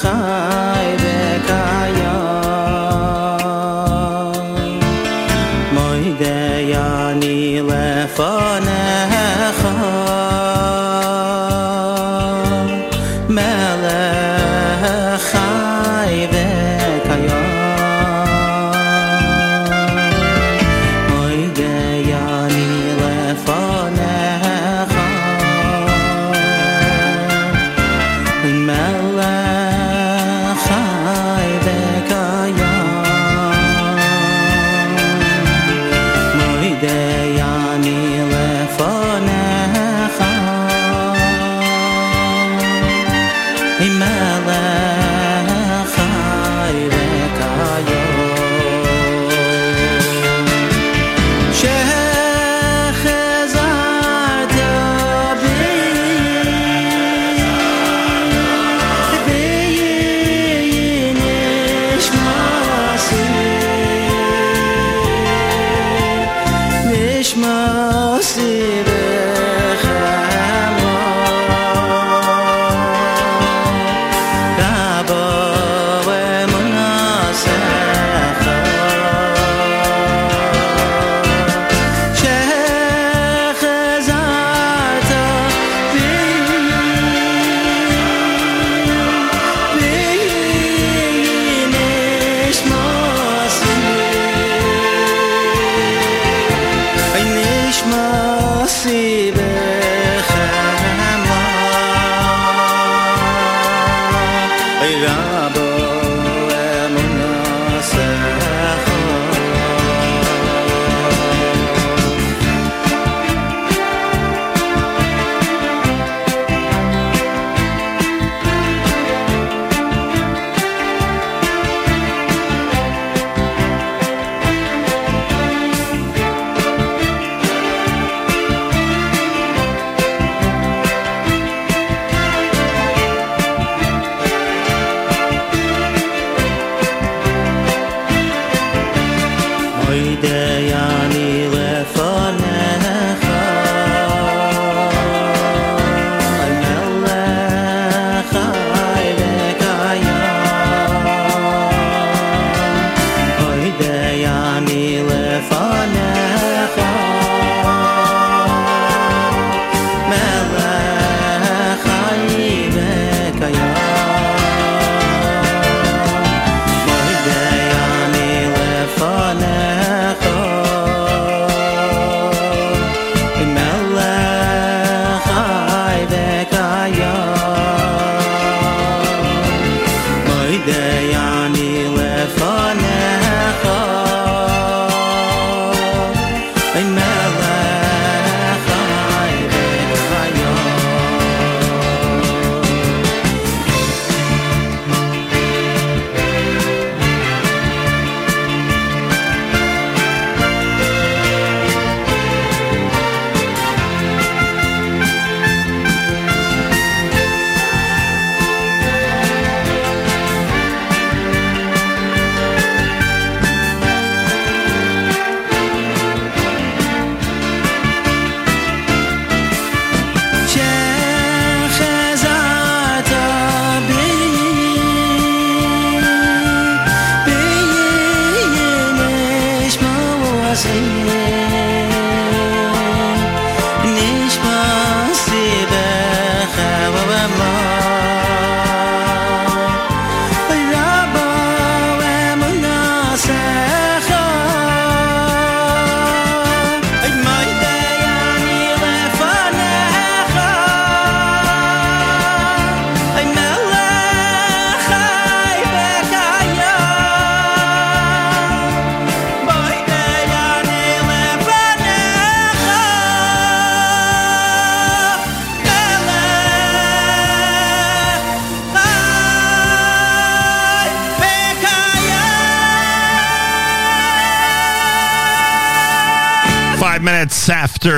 [0.00, 0.73] ข้า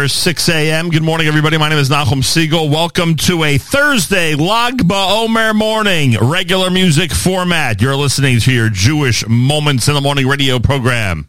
[0.08, 0.90] 6 a.m.
[0.90, 1.58] Good morning, everybody.
[1.58, 2.70] My name is Nachum Segal.
[2.70, 7.80] Welcome to a Thursday Lag BaOmer morning, regular music format.
[7.80, 11.28] You're listening to your Jewish Moments in the Morning radio program.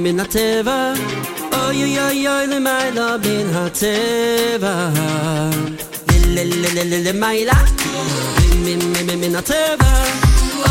[0.00, 0.94] min a teva
[1.62, 4.74] Oy oy oy oy le my la min a teva
[6.34, 7.58] Le le le le le le my la
[8.64, 9.92] Min min mi min a teva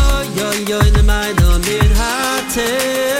[0.01, 2.13] Oy oy oy le my la min a
[2.53, 3.18] teva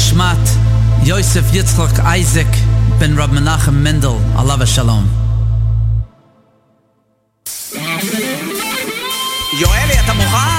[0.00, 0.46] Nishmat
[1.04, 2.52] Yosef Yitzchok, Isaac
[2.98, 5.04] ben Rab Menachem Mendel, Alav Shalom.
[9.60, 10.49] יואלי, אתה מוכן?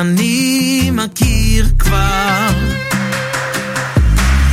[0.00, 2.48] אני מכיר כבר.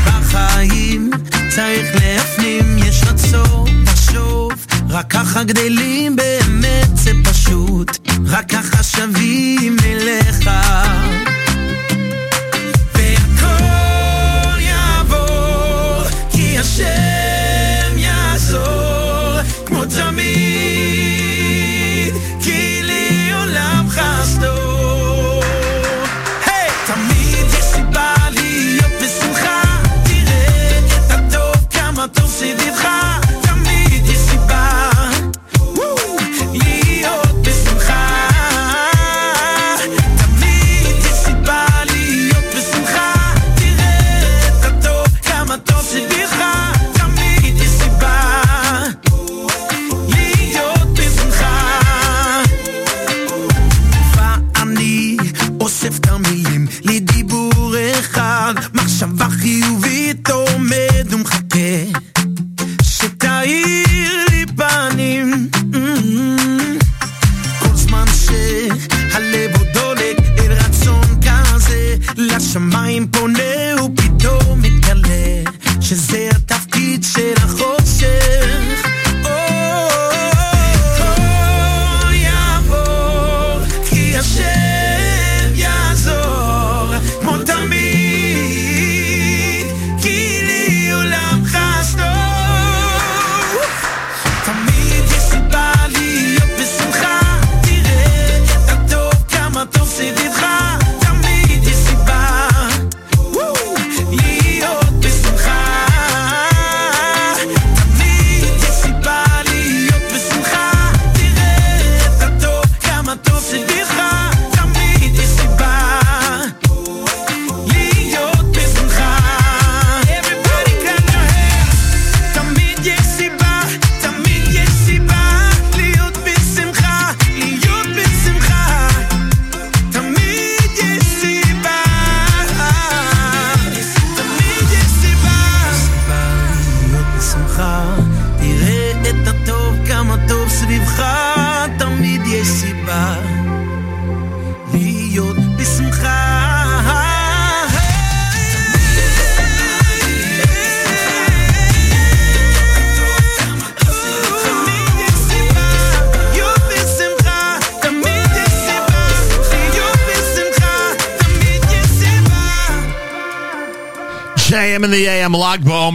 [0.05, 1.09] בחיים
[1.55, 4.51] צריך להפנים, יש רצון לשוב,
[4.89, 10.49] רק ככה גדלים באמת זה פשוט, רק ככה שווים אליך.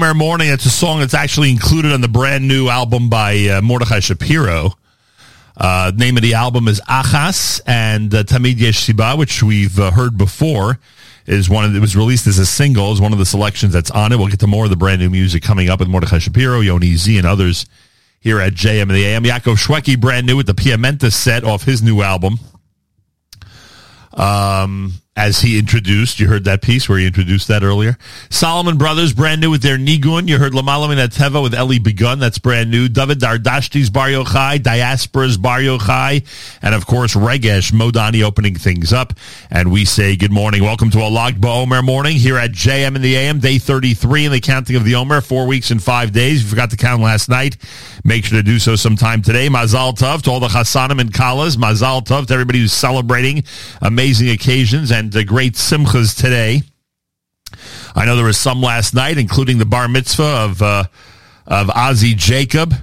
[0.09, 0.49] BaOmer Morning.
[0.49, 4.73] It's a song that's actually included on the brand new album by uh, Mordechai Shapiro.
[5.57, 9.91] Uh, name of the album is Achas and uh, Tamid Yesh Siba, which we've uh,
[9.91, 10.79] heard before.
[11.27, 12.91] Is one of it was released as a single.
[12.93, 14.17] Is one of the selections that's on it.
[14.17, 16.95] We'll get to more of the brand new music coming up with Mordechai Shapiro, Yoni
[16.95, 17.67] Z, and others
[18.21, 19.25] here at JM in the AM.
[19.25, 22.39] Yaakov Shweki, brand new with the Piamenta set off his new album.
[24.19, 27.99] Um, as he introduced, you heard that piece where he introduced that earlier.
[28.31, 30.29] Solomon Brothers, brand new with their Nigun.
[30.29, 32.21] You heard Lamalam in Teva with Eli Begun.
[32.21, 32.89] That's brand new.
[32.89, 36.25] David Dardashti's Bar Yochai, Diaspora's Bar Yochai,
[36.63, 39.13] and of course Regesh Modani opening things up.
[39.51, 40.63] And we say good morning.
[40.63, 44.33] Welcome to a Lag BaOmer morning here at JM in the AM, day 33 in
[44.33, 46.43] the counting of the Omer, four weeks and five days.
[46.43, 47.57] You forgot to count last night.
[48.05, 49.49] Make sure to do so sometime today.
[49.49, 51.57] Mazal Tov to all the Chassanim and Kalas.
[51.57, 53.43] Mazal Tov to everybody who's celebrating
[53.83, 56.63] amazing occasions and the great simchas today.
[57.95, 60.85] I know there was some last night, including the bar mitzvah of uh,
[61.47, 62.75] of Ozzy Jacob.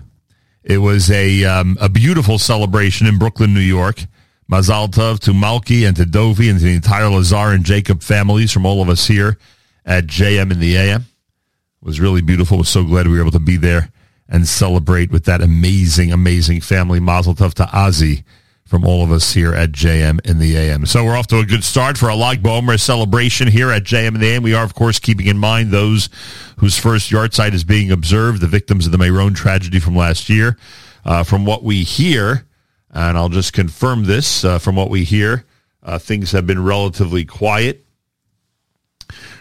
[0.64, 4.04] It was a um, a beautiful celebration in Brooklyn, New York.
[4.52, 8.52] Mazal Tov to Malki and to Dovi and to the entire Lazar and Jacob families
[8.52, 9.40] from all of us here
[9.86, 11.02] at JM in the AM.
[11.02, 12.60] It was really beautiful.
[12.60, 13.90] Was so glad we were able to be there
[14.28, 17.00] and celebrate with that amazing, amazing family.
[17.00, 18.24] Mazel Tov to Ozzy
[18.66, 20.88] from all of us here at JM in the AM.
[20.88, 24.16] So we're off to a good start for a Lag BaOmer celebration here at JM
[24.16, 24.44] in the AM.
[24.44, 26.10] We are, of course, keeping in mind those
[26.58, 30.58] whose first yahrzeit is being observed, the victims of the Meron tragedy from last year.
[31.04, 32.48] Uh, from what we hear,
[32.90, 35.46] and I'll just confirm this, uh, from what we hear,
[35.84, 37.85] uh, things have been relatively quiet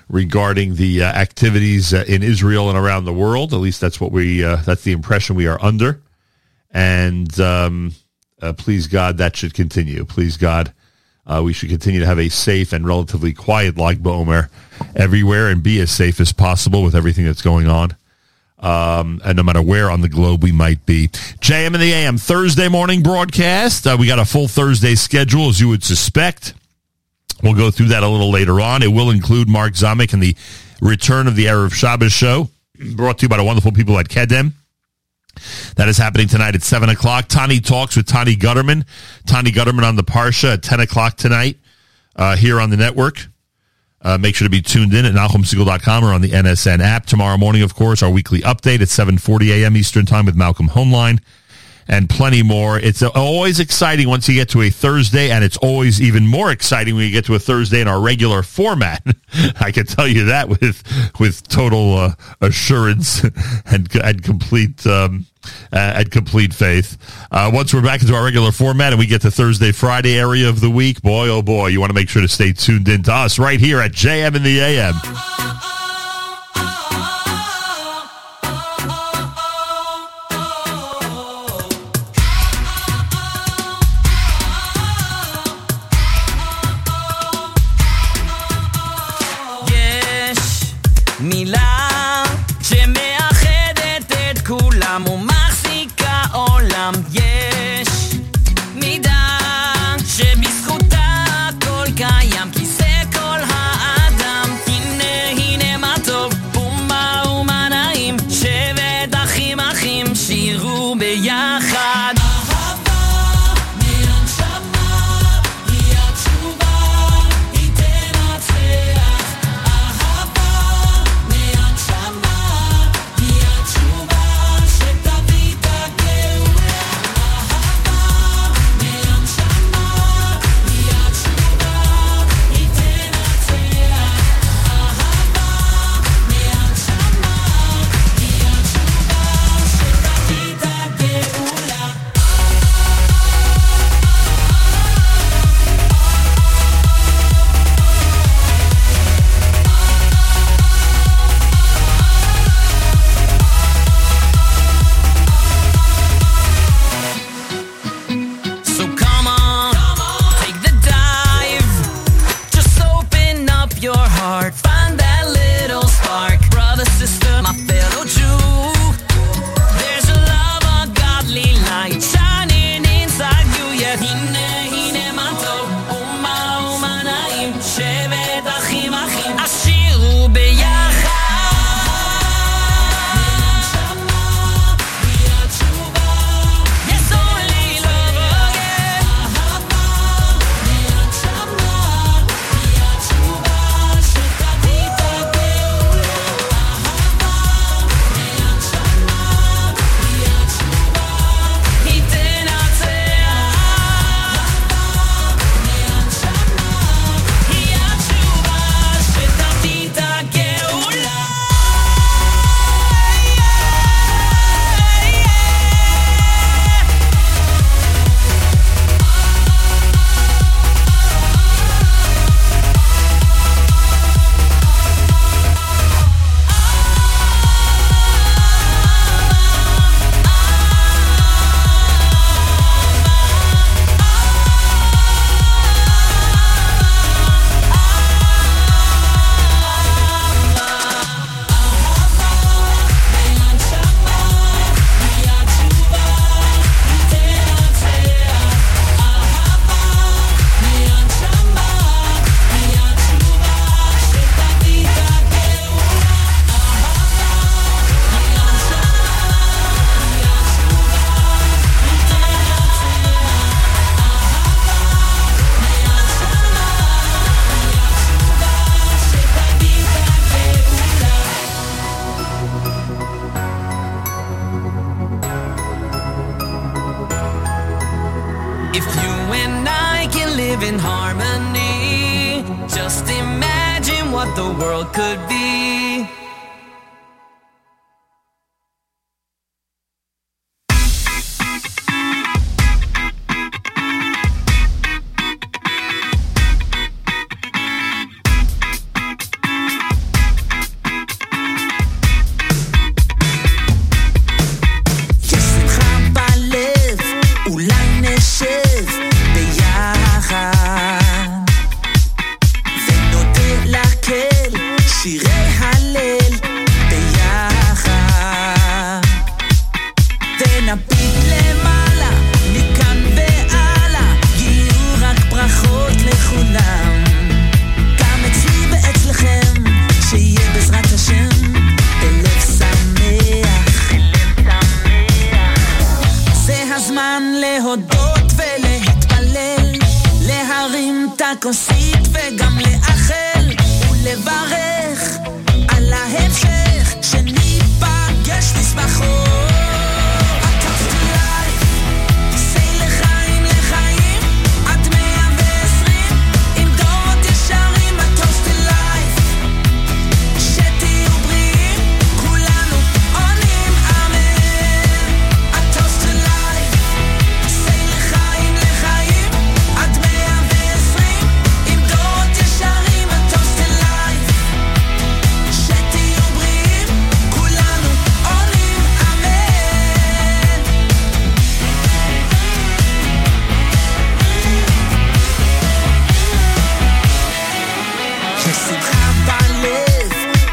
[0.09, 3.53] regarding the uh, activities uh, in Israel and around the world.
[3.53, 6.03] At least that's what we, uh, that's the impression we are under.
[6.71, 7.93] And, um,
[8.43, 10.05] uh, please God, that should continue.
[10.05, 10.73] Please God,
[11.27, 14.49] uh, we should continue to have a safe and relatively quiet Lag BaOmer
[14.95, 17.97] everywhere and be as safe as possible with everything that's going on.
[18.59, 21.09] Um, and no matter where on the globe we might be.
[21.09, 23.87] JM in the AM Thursday morning broadcast.
[23.87, 26.55] Uh, we got a full Thursday schedule, as you would suspect.
[27.43, 28.83] We'll go through that a little later on.
[28.83, 30.37] It will include Mark Zamek and the
[30.81, 32.49] return of the Erev Shabbos show,
[32.95, 34.53] brought to you by the wonderful people at Kedem.
[35.77, 37.27] That is happening tonight at 7 o'clock.
[37.29, 38.87] Tani talks with Tani Gutterman.
[39.27, 41.59] Tani Gutterman on the Parsha at 10 o'clock tonight
[42.17, 43.27] uh, here on the network.
[44.01, 47.07] Uh, make sure to be tuned in at NachumSegal.com or on the NSN app.
[47.07, 49.77] Tomorrow morning, of course, our weekly update at 7.40 a.m.
[49.77, 51.21] Eastern Time with Malcolm Hoenlein
[51.89, 52.79] and plenty more.
[52.79, 56.95] It's always exciting once you get to a Thursday, and it's always even more exciting
[56.95, 59.03] when you get to a Thursday in our regular format.
[59.61, 60.83] I can tell you that with
[61.19, 63.23] with total uh, assurance
[63.67, 65.27] and and complete um,
[65.73, 66.97] and complete faith.
[67.31, 70.49] Uh, once we're back into our regular format and we get to Thursday, Friday area
[70.49, 73.03] of the week, boy, oh boy, you want to make sure to stay tuned in
[73.03, 75.54] to us right here at JM in the AM.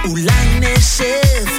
[0.04, 1.51] Ulan Nesef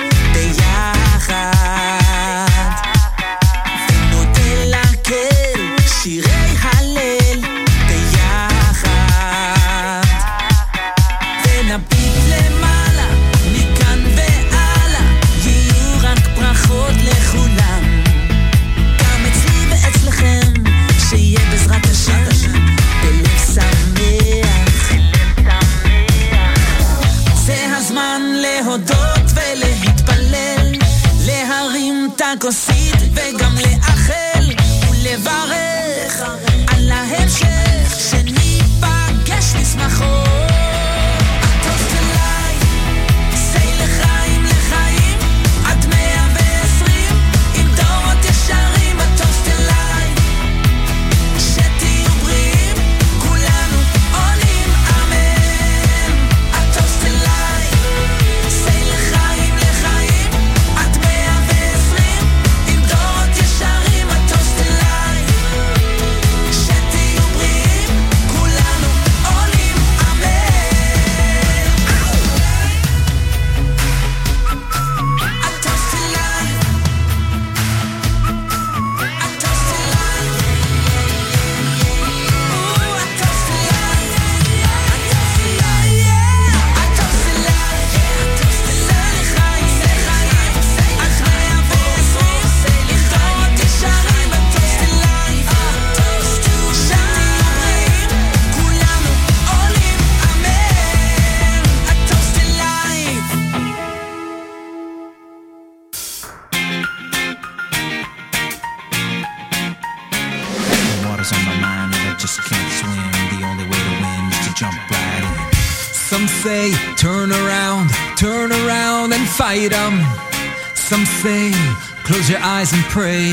[122.62, 123.32] eyes and pray.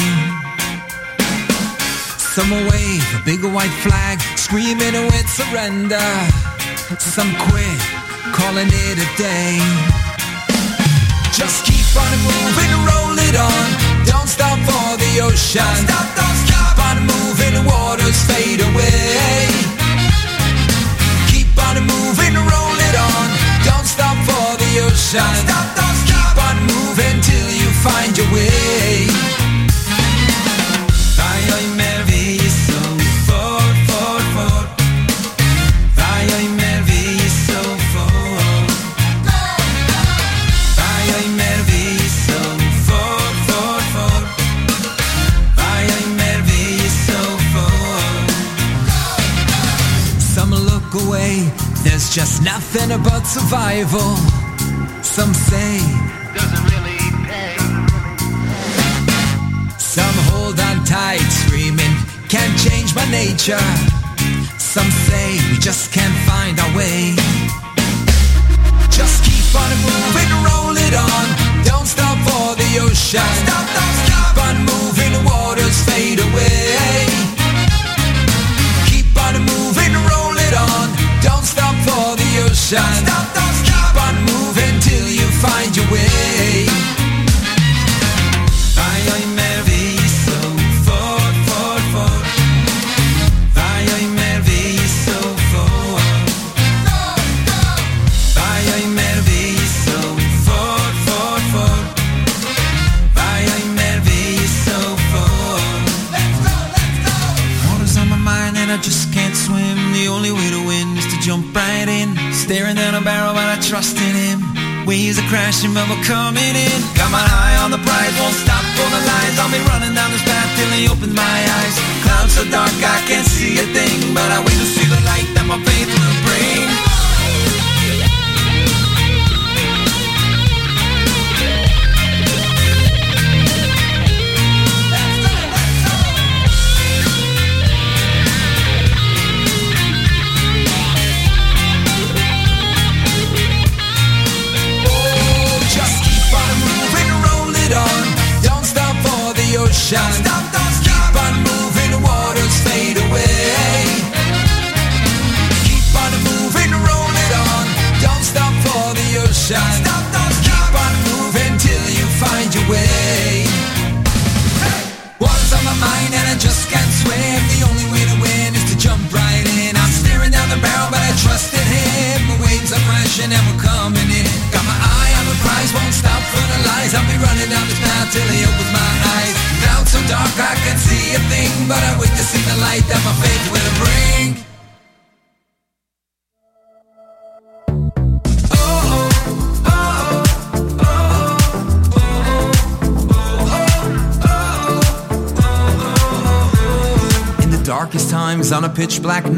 [2.17, 6.09] Some will wave a big white flag, screaming a word surrender.
[6.97, 7.81] Some quit,
[8.33, 9.61] calling it a day.
[11.39, 13.65] Just keep on moving, roll it on.
[14.09, 15.61] Don't stop for the ocean.
[15.61, 16.73] Don't stop, don't stop.
[16.73, 19.45] Keep on moving, the waters fade away.
[21.29, 23.27] Keep on moving, roll it on.
[23.69, 25.21] Don't stop for the ocean.
[25.21, 26.33] Don't stop, don't stop.
[26.33, 28.58] Keep on moving till you find your way.
[53.49, 54.15] survival.
[55.01, 55.79] Some say
[56.35, 57.57] doesn't really pay.
[59.79, 61.95] Some hold on tight, screaming,
[62.27, 63.65] can't change my nature.
[64.59, 66.08] Some say we just can't.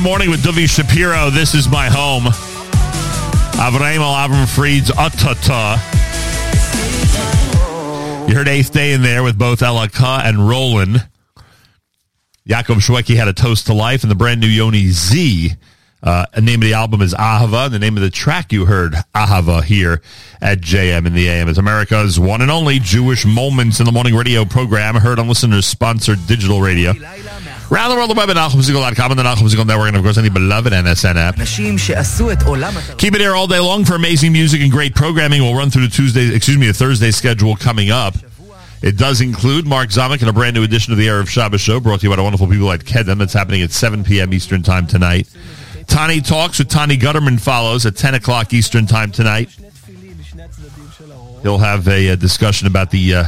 [0.00, 1.28] Log morning with Duvi Shapiro.
[1.28, 2.24] This is my home.
[3.60, 5.76] Avraham Al Avram Fried's Atata.
[8.26, 11.06] You heard Eighth Day in there with both Elaka and Roland.
[12.48, 15.52] Yaakov Shweki had a toast to life, and the brand new Yoni Z.
[16.02, 17.66] Uh, the name of the album is Ahava.
[17.66, 20.00] and The name of the track you heard, Ahava, here
[20.40, 21.48] at JM in the AM.
[21.48, 25.66] is America's one and only Jewish Moments in the Morning radio program, heard on listeners
[25.66, 26.94] sponsored digital radio
[28.00, 30.72] world of web at NachumSegal.com and the Nachum Network, and of course, any the beloved
[30.72, 31.36] NSN app.
[32.96, 35.42] Keep it here all day long for amazing music and great programming.
[35.42, 38.14] We'll run through the Tuesday, excuse me, the Thursday schedule coming up.
[38.80, 41.78] It does include Mark Zamek and a brand new edition of the Erev Shabbos show
[41.78, 43.18] brought to you by the wonderful people at Kedem.
[43.18, 44.32] That's happening at 7 p.m.
[44.32, 45.28] Eastern Time tonight.
[45.86, 49.54] Tani Talks with Tani Gutterman follows at 10 o'clock Eastern Time tonight.
[51.42, 53.24] He'll have a, a discussion about the uh,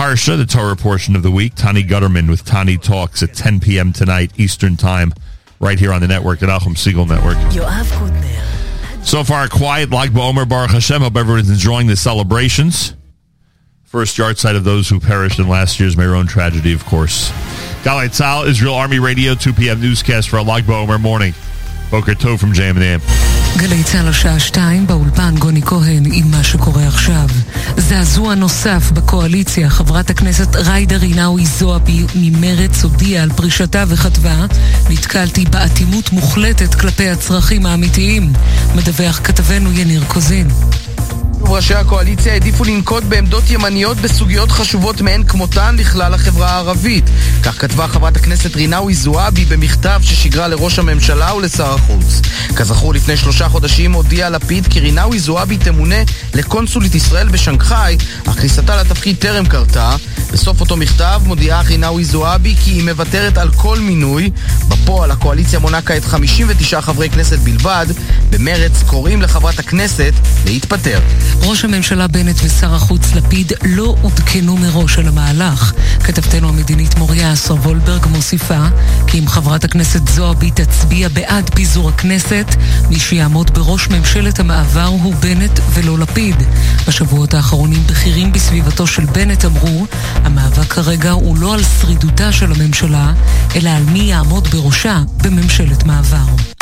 [0.00, 1.54] Parsha, the Torah portion of the week.
[1.54, 3.92] Tani Gutterman with Tani Talks at 10 p.m.
[3.92, 5.12] tonight, Eastern Time,
[5.58, 7.36] right here on the network, at Nachum Segal Network.
[9.04, 11.02] So far, quiet Lag BaOmer Baruch Hashem.
[11.02, 12.94] Hope everyone's enjoying the celebrations.
[13.84, 17.30] First yahrzeit of those who perished in last year's Meron tragedy, of course.
[17.82, 19.82] Galei Tzahal, Israel Army Radio, 2 p.m.
[19.82, 21.34] newscast for a Lag BaOmer morning.
[21.90, 23.02] Boker Tov from JM and
[23.56, 27.28] גלי צה"ל השעה שתיים, באולפן גוני כהן עם מה שקורה עכשיו.
[27.76, 34.46] זעזוע נוסף בקואליציה, חברת הכנסת ג'ידא רינאוי זועבי ממרץ הודיעה על פרישתה וכתבה
[34.90, 38.32] נתקלתי באטימות מוחלטת כלפי הצרכים האמיתיים,
[38.74, 40.48] מדווח כתבנו יניר קוזין.
[41.42, 47.04] ראשי הקואליציה העדיפו לנקוט בעמדות ימניות בסוגיות חשובות מאין כמותן לכלל החברה הערבית.
[47.42, 52.20] כך כתבה חברת הכנסת רינאוי זועבי במכתב ששיגרה לראש הממשלה ולשר החוץ.
[52.56, 56.02] כזכור, לפני שלושה חודשים הודיע לפיד כי רינאוי זועבי תמונה
[56.34, 57.96] לקונסולית ישראל בשנגחאי,
[58.28, 59.96] אך כניסתה לתפקיד טרם קרתה.
[60.32, 64.30] בסוף אותו מכתב מודיעה רינאוי זועבי כי היא מוותרת על כל מינוי.
[64.68, 67.86] בפועל הקואליציה מונה כעת 59 חברי כנסת בלבד.
[68.30, 70.12] במרץ קוראים לחברת הכנסת
[70.44, 71.00] להתפטר.
[71.42, 75.72] ראש הממשלה בנט ושר החוץ לפיד לא עודכנו מראש על המהלך.
[76.04, 78.64] כתבתנו המדינית מוריה אסר וולברג מוסיפה
[79.06, 82.46] כי אם חברת הכנסת זועבי תצביע בעד פיזור הכנסת,
[82.90, 86.36] מי שיעמוד בראש ממשלת המעבר הוא בנט ולא לפיד.
[86.88, 93.12] בשבועות האחרונים בכירים בסביבתו של בנט אמרו, המאבק כרגע הוא לא על שרידותה של הממשלה,
[93.56, 96.59] אלא על מי יעמוד בראשה בממשלת מעבר.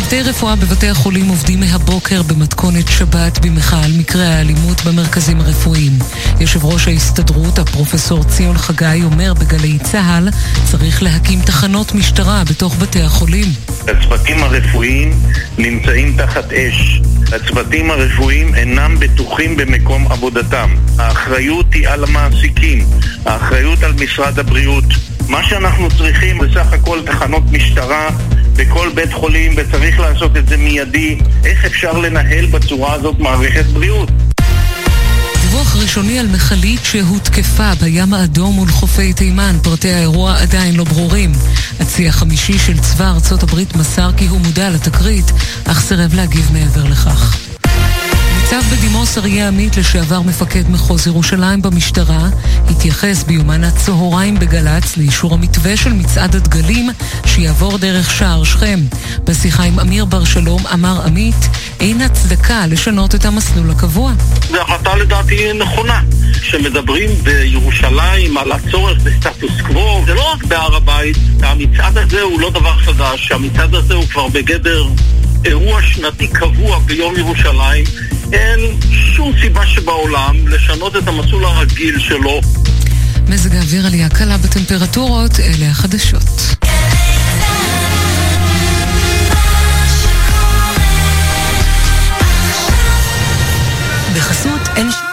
[0.00, 5.92] צוותי רפואה בבתי החולים עובדים מהבוקר במתכונת שבת במחאה על מקרי האלימות במרכזים הרפואיים.
[6.40, 10.28] יושב ראש ההסתדרות, הפרופסור ציון חגי, אומר בגלי צה"ל,
[10.64, 13.46] צריך להקים תחנות משטרה בתוך בתי החולים.
[13.88, 15.10] הצוותים הרפואיים
[15.58, 17.00] נמצאים תחת אש.
[17.32, 20.70] הצוותים הרפואיים אינם בטוחים במקום עבודתם.
[20.98, 22.86] האחריות היא על המעסיקים,
[23.24, 24.84] האחריות על משרד הבריאות.
[25.28, 28.08] מה שאנחנו צריכים זה סך הכל תחנות משטרה
[28.56, 31.18] בכל בית חולים וצריך לעשות את זה מיידי.
[31.44, 34.10] איך אפשר לנהל בצורה הזאת מערכת בריאות?
[35.40, 39.56] דיווח ראשוני על מכלית שהותקפה בים האדום מול חופי תימן.
[39.62, 41.32] פרטי האירוע עדיין לא ברורים.
[41.80, 45.32] הצי החמישי של צבא ארצות הברית מסר כי הוא מודע לתקרית,
[45.64, 47.55] אך סירב להגיב מעבר לכך.
[48.52, 52.28] ניצב בדימוס אריה עמית, לשעבר מפקד מחוז ירושלים במשטרה,
[52.70, 56.90] התייחס ביומן הצהריים בגל"צ לאישור המתווה של מצעד הדגלים
[57.26, 58.80] שיעבור דרך שער שכם.
[59.24, 61.48] בשיחה עם אמיר בר שלום אמר עמית,
[61.80, 64.12] אין הצדקה לשנות את המסלול הקבוע.
[64.50, 66.00] זו החלטה לדעתי נכונה.
[66.40, 72.50] כשמדברים בירושלים על הצורך בסטטוס קוו, זה לא רק בהר הבית, המצעד הזה הוא לא
[72.50, 74.84] דבר חדש, המצעד הזה הוא כבר בגדר
[75.44, 78.15] אירוע שנתי קבוע ביום ירושלים.
[78.32, 78.60] אין
[79.16, 82.40] שום סיבה שבעולם לשנות את המסלול הרגיל שלו.
[83.28, 86.56] מזג האוויר עלייה קלה בטמפרטורות, אלה החדשות.
[94.16, 95.05] בחסות אין...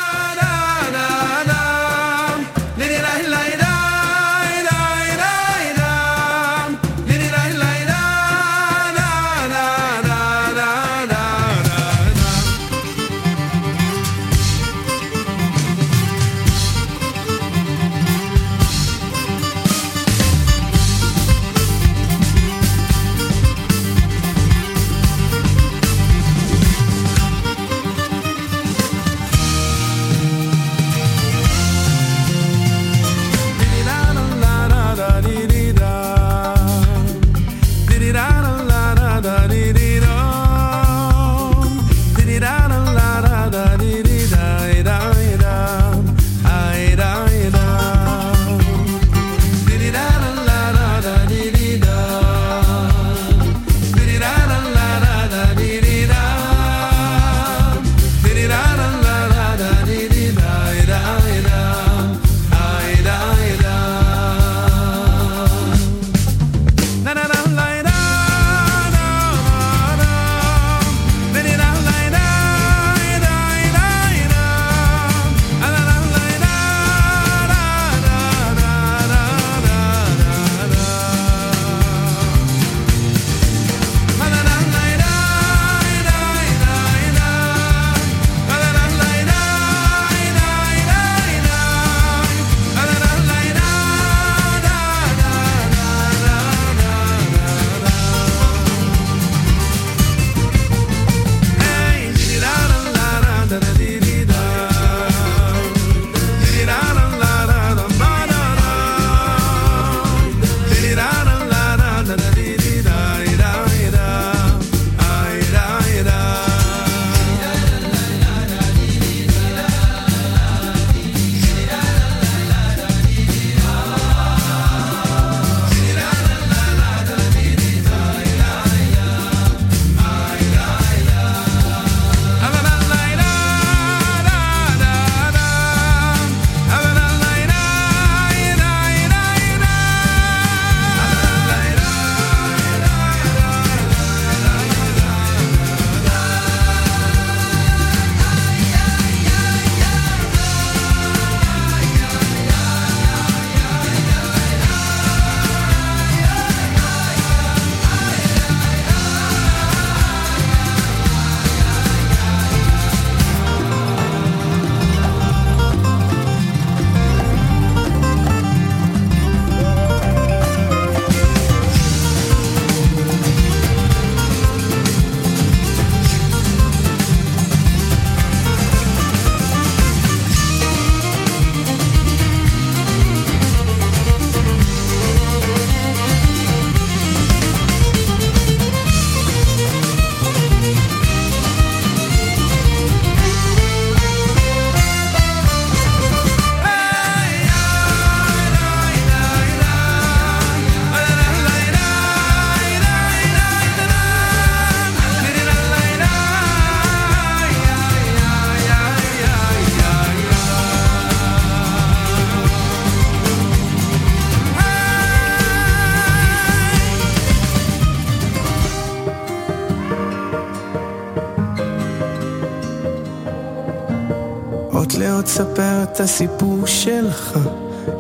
[225.24, 227.40] אות לאות ספר את הסיפור שלך,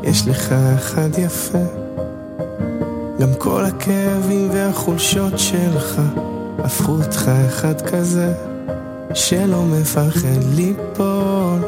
[0.03, 1.65] יש לך אחד יפה.
[3.19, 6.01] גם כל הכאבים והחולשות שלך,
[6.59, 8.33] הפכו אותך אחד כזה,
[9.13, 11.59] שלא מפחד ליפול,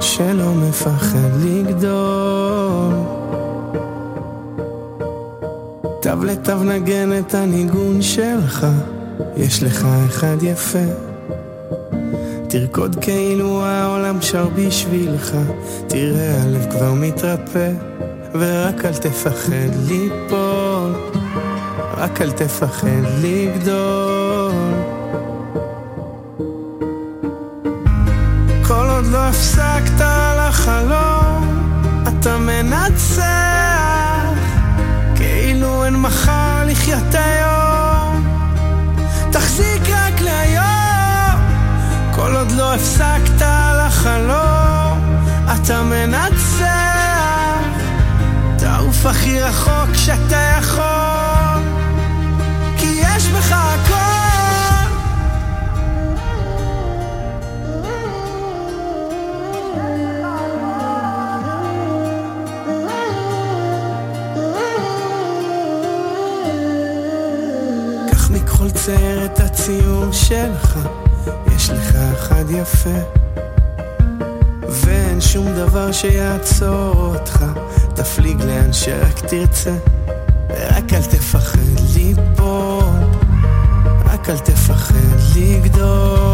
[0.00, 2.94] שלא מפחד לגדול.
[6.02, 8.66] תו לתו נגן את הניגון שלך,
[9.36, 11.13] יש לך אחד יפה.
[12.54, 15.30] תרקוד כאילו העולם שר בשבילך,
[15.86, 17.70] תראה הלב כבר מתרפא,
[18.34, 20.92] ורק אל תפחד ליפול,
[21.96, 22.88] רק אל תפחד
[23.22, 24.52] לגדול.
[28.66, 30.04] כל עוד לא הפסקת
[30.38, 31.48] לחלום,
[32.08, 33.24] אתה מנצח,
[35.16, 37.43] כאילו אין מחר לחיות היום,
[42.74, 43.46] הפסקת
[43.78, 45.16] לחלום,
[45.54, 46.64] אתה מנצח.
[48.58, 51.62] תעוף הכי רחוק שאתה יכול,
[52.78, 53.94] כי יש בך הכל.
[68.10, 70.73] קח מכל צייר את הציור שלך,
[72.44, 72.98] אחד יפה.
[74.68, 77.44] ואין שום דבר שיעצור אותך,
[77.94, 79.74] תפליג לאן שרק תרצה.
[80.48, 81.58] ורק אל תפחד
[81.96, 82.84] ליפול,
[84.04, 84.94] רק אל תפחד
[85.36, 86.33] לגדול.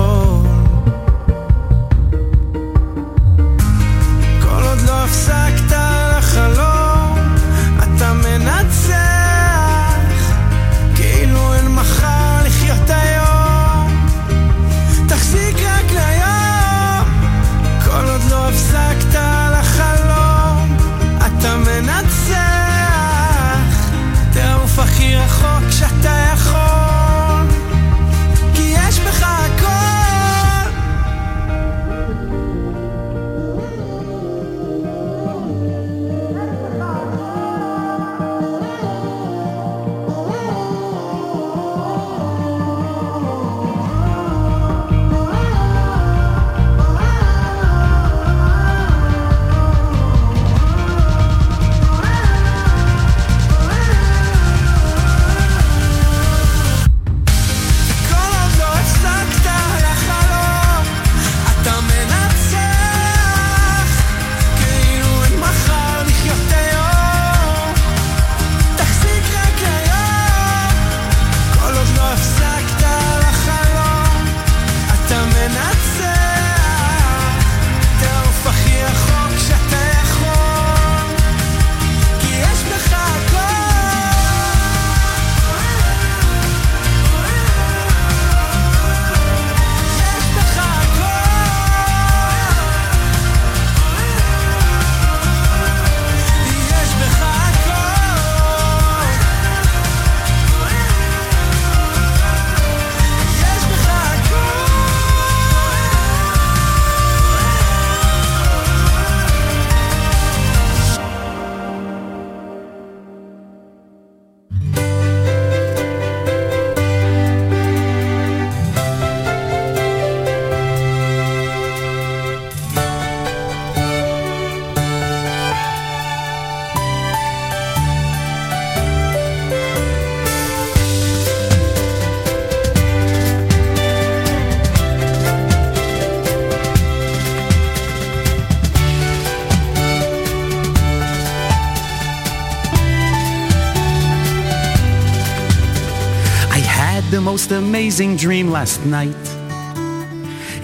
[148.01, 149.24] Amazing dream last night.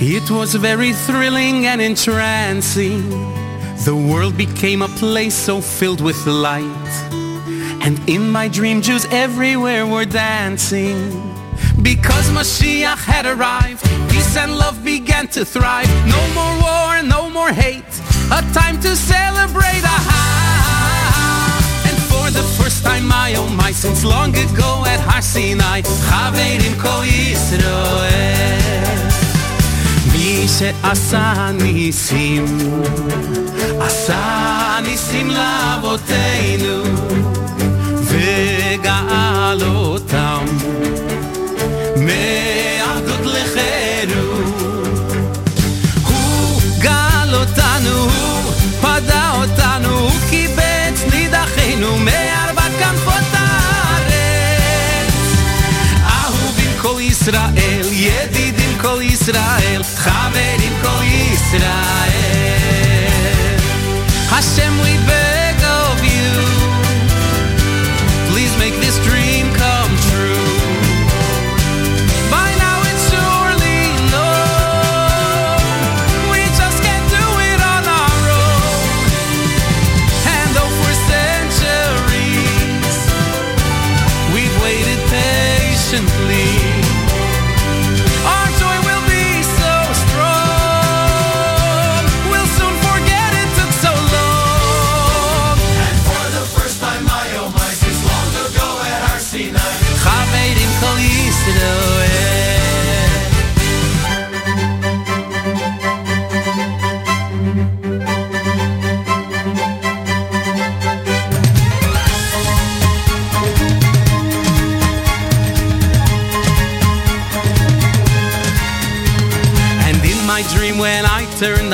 [0.00, 3.10] It was very thrilling and entrancing.
[3.84, 6.94] The world became a place so filled with light.
[7.84, 10.96] And in my dream, Jews everywhere were dancing.
[11.82, 15.90] Because Mashiach had arrived, peace and love began to thrive.
[16.06, 17.92] No more war, no more hate.
[18.32, 19.84] A time to celebrate.
[19.84, 20.35] And for
[22.39, 28.61] the first time, my oh my, since long ago at Har Sinai, Chaverim Kol Yisroel.
[30.11, 32.45] מי שעשה ניסים,
[33.79, 36.83] עשה ניסים לאבותינו,
[38.03, 40.45] וגאל אותם
[41.97, 44.45] מעבדות לחירות.
[46.05, 48.51] הוא גאל אותנו, הוא
[48.81, 49.54] פדה אותנו, הוא קיבץ נידחינו
[52.06, 55.12] מארבע כנפות הארץ.
[56.02, 62.46] אהובים כל ישראל, ידידים כל ישראל, חברים כל ישראל.
[64.30, 65.15] Hashem, we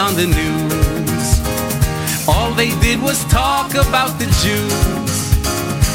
[0.03, 1.29] on the news.
[2.27, 5.15] All they did was talk about the Jews.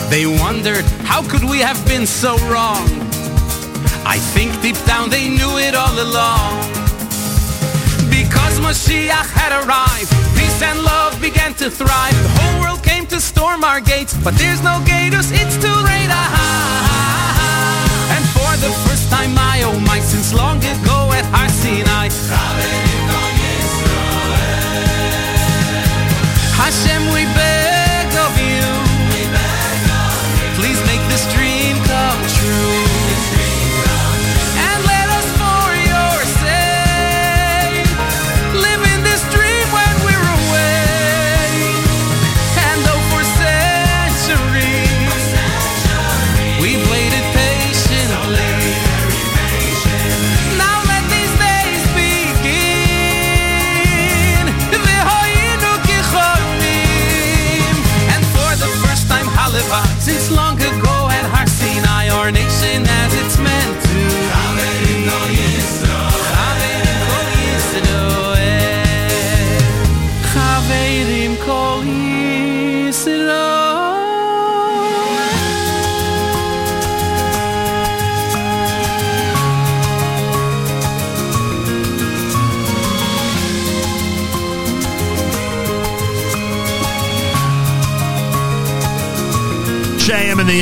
[0.10, 2.88] They wondered, how could we have been so wrong?
[4.16, 6.56] I think deep down they knew it all along.
[8.10, 12.16] Because Moshiach had arrived, peace and love began to thrive.
[12.24, 16.12] The whole world came to storm our gates, but there's no gators, it's too late.
[16.12, 22.08] Ah, and for the first time, my oh my, since long ago at Har Sinai,
[26.68, 28.68] Hashem, we beg of you,
[30.60, 31.57] please make this dream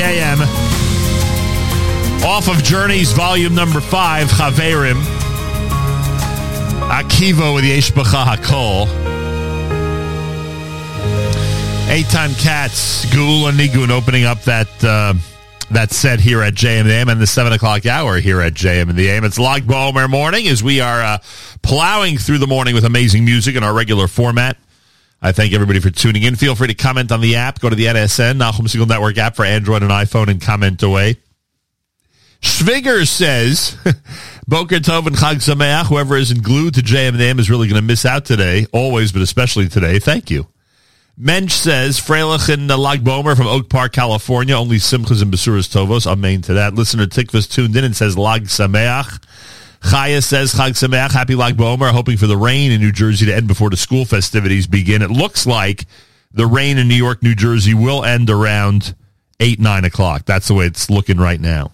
[0.01, 0.39] a.m.
[2.25, 5.01] Off of Journeys, volume number five, Chaverim.
[6.89, 8.87] Akivo with Yesh Hakol.
[11.89, 15.13] Eight-time Cats, Gula and Nigun opening up that uh,
[15.71, 18.53] that set here at JM and the AM and the seven o'clock hour here at
[18.53, 19.23] JM and the AM.
[19.23, 19.65] It's Log
[20.09, 21.17] morning as we are uh,
[21.61, 24.57] plowing through the morning with amazing music in our regular format.
[25.21, 26.35] I thank everybody for tuning in.
[26.35, 27.59] Feel free to comment on the app.
[27.59, 31.15] Go to the NSN, Nachum Segal Network app for Android and iPhone and comment away.
[32.41, 33.75] Schwiger says,
[34.47, 38.05] Boker Tov and Chag Sameach, whoever isn't glued to JM is really going to miss
[38.05, 39.97] out today, always, but especially today.
[39.99, 40.47] Thank you.
[41.17, 46.05] Mensch says, Freilich and Lag Bomer from Oak Park, California, only Simchas and Basuras Tovos.
[46.05, 46.75] Amen to that.
[46.75, 49.23] Listener Tikva's tuned in and says, Lag Sameach.
[49.81, 53.35] Chaya says, Chag Sameach, happy Lag Bomer, hoping for the rain in New Jersey to
[53.35, 55.01] end before the school festivities begin.
[55.01, 55.85] It looks like
[56.31, 58.95] the rain in New York, New Jersey will end around
[59.39, 60.25] 8, 9 o'clock.
[60.25, 61.71] That's the way it's looking right now.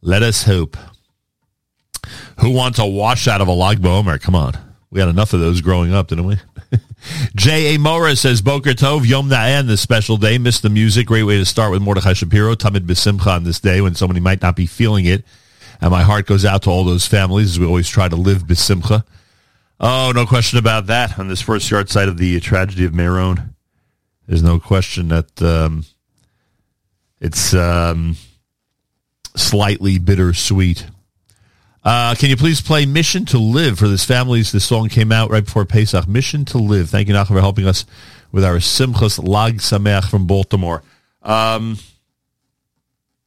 [0.00, 0.76] Let us hope.
[2.40, 4.20] Who wants a wash out of a Lag Bomer?
[4.20, 4.54] Come on.
[4.90, 6.36] We had enough of those growing up, didn't we?
[7.36, 7.78] J.A.
[7.78, 10.38] Mora says, Boker Tov, Yom Na'an, this special day.
[10.38, 11.06] Missed the music.
[11.06, 12.54] Great way to start with Mordechai Shapiro.
[12.54, 15.24] Tamid B'Simcha on this day when somebody might not be feeling it.
[15.82, 18.44] And my heart goes out to all those families as we always try to live
[18.44, 19.04] B'Simcha.
[19.80, 21.18] Oh, no question about that.
[21.18, 23.56] On this first yahrzeit of the tragedy of Meron,
[24.28, 25.84] there's no question that um,
[27.20, 28.14] it's um,
[29.34, 30.86] slightly bittersweet.
[31.82, 34.52] Uh, can you please play Mission to Live for this family's?
[34.52, 36.06] This song came out right before Pesach.
[36.06, 36.90] Mission to Live.
[36.90, 37.84] Thank you, Nachum, for helping us
[38.30, 40.84] with our Simchas Lag Sameach from Baltimore.
[41.22, 41.76] Um,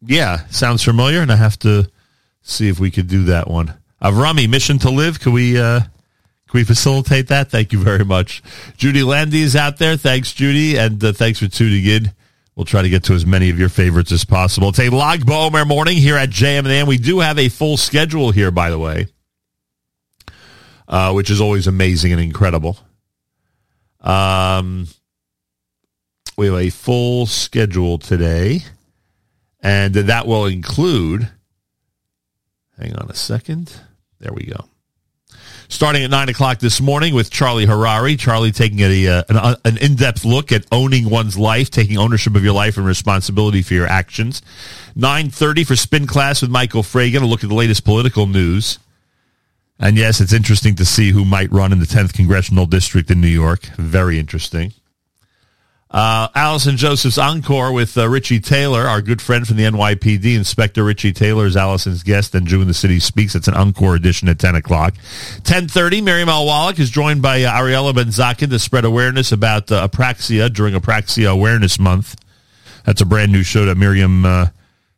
[0.02, 1.90] yeah, sounds familiar, and I have to
[2.45, 3.73] see if we could do that one.
[4.01, 5.19] Avrami, Mission to Live.
[5.19, 5.89] Can we, uh, can
[6.53, 7.49] we facilitate that?
[7.49, 8.43] Thank you very much.
[8.77, 9.97] Judy Landy is out there.
[9.97, 12.11] Thanks, Judy, and uh, thanks for tuning in.
[12.55, 14.69] We'll try to get to as many of your favorites as possible.
[14.69, 18.51] It's a Lag Bomer morning here at JM We do have a full schedule here,
[18.51, 19.07] by the way,
[20.88, 22.77] uh, which is always amazing and incredible.
[23.99, 24.88] Um,
[26.38, 28.63] we have a full schedule today,
[29.61, 31.30] and that will include.
[32.80, 33.73] Hang on a second.
[34.19, 34.65] There we go.
[35.68, 38.15] Starting at 9 o'clock this morning with Charlie Harari.
[38.15, 42.43] Charlie taking a, uh, an, an in-depth look at owning one's life, taking ownership of
[42.43, 44.41] your life and responsibility for your actions.
[44.95, 48.77] 9.30 for Spin Class with Michael Fragin, a look at the latest political news.
[49.80, 53.19] And yes, it's interesting to see who might run in the 10th Congressional District in
[53.19, 53.65] New York.
[53.77, 54.73] Very interesting.
[55.95, 60.35] Uh, Allison Joseph's Encore with uh, Richie Taylor, our good friend from the NYPD.
[60.35, 63.34] Inspector Richie Taylor is Allison's guest, and Jew in the City Speaks.
[63.34, 64.93] It's an Encore edition at 10 o'clock.
[65.43, 69.88] 10.30, Miriam Al Wallach is joined by uh, Ariella Benzakin to spread awareness about uh,
[69.88, 72.22] apraxia during Apraxia Awareness Month.
[72.84, 74.47] That's a brand new show that Miriam uh,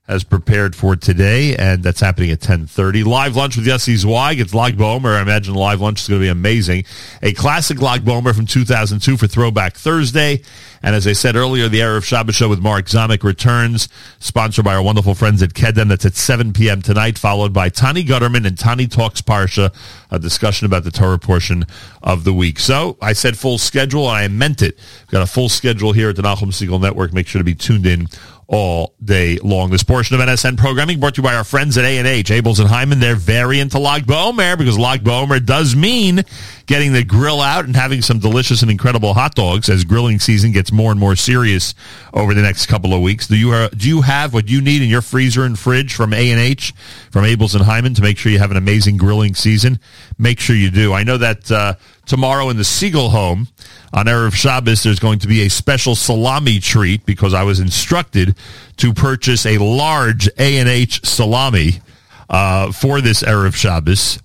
[0.08, 3.06] has prepared for today, and that's happening at 10.30.
[3.06, 4.40] Live lunch with Yossi Zweig.
[4.40, 5.18] It's Lag Bomer.
[5.18, 6.86] I imagine the live lunch is going to be amazing.
[7.22, 10.42] A classic Lag Bomer from 2002 for Throwback Thursday.
[10.82, 13.90] And as I said earlier, the Erev Shabbos show with Mark Zamek returns,
[14.20, 15.90] sponsored by our wonderful friends at Kedem.
[15.90, 16.82] That's at 7 p.m.
[16.82, 19.74] tonight, followed by Tani Gutterman and Tani Talks Parsha,
[20.10, 21.66] a discussion about the Torah portion
[22.02, 22.60] of the week.
[22.60, 24.78] So I said full schedule, and I meant it.
[25.02, 27.12] We've got a full schedule here at the Nachum Segal Network.
[27.12, 28.08] Make sure to be tuned in
[28.48, 29.69] all day long.
[29.69, 32.69] This portion of NSN programming brought to you by our friends at A&H, Abeles and
[32.69, 33.02] Heymann.
[33.02, 36.24] They're very into Lag Bomer because Lag Bomer does mean
[36.65, 40.53] getting the grill out and having some delicious and incredible hot dogs as grilling season
[40.53, 41.76] gets more and more serious
[42.14, 43.28] over the next couple of weeks.
[43.28, 46.14] Do you uh, do you have what you need in your freezer and fridge from
[46.14, 46.74] A&H,
[47.11, 49.80] from Abeles and Heymann to make sure you have an amazing grilling season?
[50.18, 50.94] Make sure you do.
[50.94, 51.74] I know that uh,
[52.08, 53.48] tomorrow in the Segal home
[53.94, 58.36] on Erev Shabbos, there's going to be a special salami treat because I was instructed
[58.78, 61.82] to purchase a large A&H salami
[62.30, 64.20] uh, for this Erev Shabbos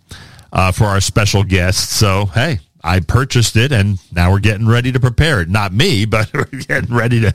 [0.53, 1.95] uh, for our special guests.
[1.95, 5.49] So, hey, I purchased it, and now we're getting ready to prepare it.
[5.49, 7.35] Not me, but we're getting ready to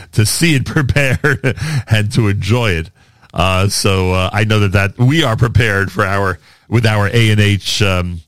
[0.12, 1.56] to see it prepared
[1.90, 2.90] and to enjoy it.
[3.32, 6.38] Uh, so uh, I know that, that we are prepared for our
[6.68, 8.20] with our A and H um,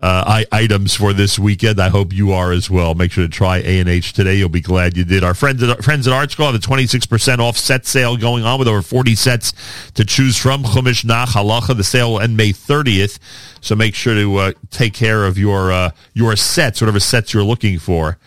[0.00, 1.80] uh, items for this weekend.
[1.80, 2.94] I hope you are as well.
[2.94, 4.36] Make sure to try A and H today.
[4.36, 5.24] You'll be glad you did.
[5.24, 8.44] Our friends at friends at ArtScroll have a twenty six percent off set sale going
[8.44, 9.52] on with over forty sets
[9.94, 10.62] to choose from.
[10.62, 11.76] Chumash Nach Halacha.
[11.76, 13.18] The sale will end May thirtieth,
[13.60, 17.42] so make sure to uh, take care of your uh, your sets, whatever sets you're
[17.42, 18.18] looking for.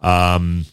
[0.00, 0.64] Um,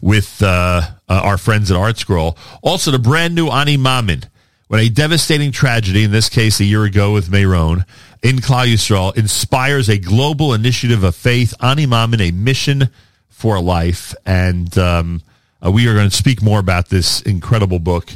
[0.00, 2.36] with uh, uh, our friends at ArtScroll.
[2.62, 4.24] Also, the brand new Ani Mamin.
[4.68, 7.84] When a devastating tragedy, in this case a year ago with Meron,
[8.26, 12.90] in Klal Yisrael, inspires a global initiative of faith, Ani Mamin, a mission
[13.28, 14.16] for life.
[14.26, 15.22] And um,
[15.64, 18.10] uh, we are going to speak more about this incredible book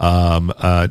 [0.00, 0.88] um, uh,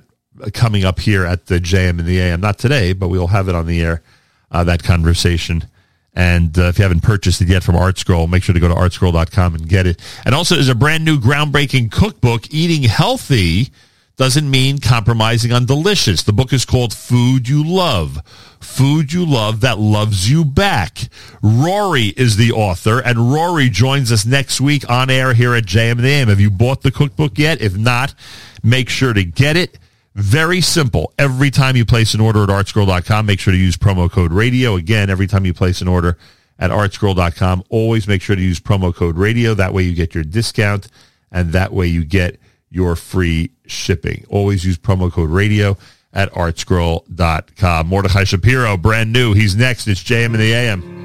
[0.53, 2.39] coming up here at the JM and the AM.
[2.39, 4.01] Not today, but we'll have it on the air,
[4.49, 5.65] uh, that conversation.
[6.13, 8.73] And uh, if you haven't purchased it yet from ArtScroll, make sure to go to
[8.73, 9.99] artscroll.com and get it.
[10.23, 13.73] And also, there's a brand new groundbreaking cookbook, Eating Healthy
[14.15, 16.23] doesn't mean compromising on delicious.
[16.23, 18.21] The book is called Food You Love.
[18.59, 21.09] Food You Love That Loves You Back.
[21.41, 25.91] Rory is the author, and Rory joins us next week on air here at JM
[25.91, 27.61] and the Have you bought the cookbook yet?
[27.61, 28.15] If not,
[28.63, 29.77] make sure to get it.
[30.15, 31.13] Very simple.
[31.19, 34.75] Every time you place an order at artscroll.com, make sure to use promo code radio.
[34.75, 36.17] Again, every time you place an order
[36.57, 39.53] at artscroll.com, always make sure to use promo code radio.
[39.53, 40.87] That way you get your discount
[41.31, 42.39] and that way you get
[42.69, 44.25] your free shipping.
[44.29, 45.77] Always use promo code radio
[46.13, 47.87] at artscroll.com.
[47.87, 49.33] Mordechai Shapiro, brand new.
[49.33, 49.87] He's next.
[49.87, 50.95] It's JM in the AM.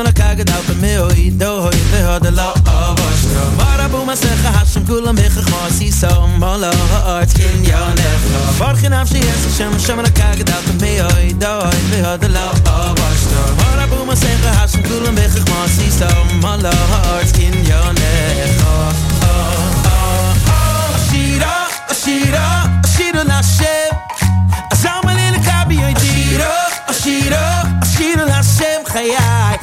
[0.00, 0.62] Alaka gedal
[3.32, 5.90] ka meo ido hoi veho de lo avashto Mara bu masecha Hashem kulam bechach masi
[5.92, 11.08] so Mola ha'art kin yonecha Barch in afshi yes Hashem Hashem alaka gedal ka meo
[11.30, 12.46] ido hoi veho de lo
[12.76, 16.08] avashto Mara bu masecha Hashem kulam bechach masi so
[16.42, 17.56] Mola ha'art kin
[18.68, 18.92] oh
[20.96, 21.54] Ashira,
[21.92, 22.46] Ashira,
[22.86, 23.92] Ashira Lashem
[24.72, 26.54] Azam alil kabi yoidiro
[26.92, 27.44] Ashira,
[27.84, 29.56] Ashira Lashem chayai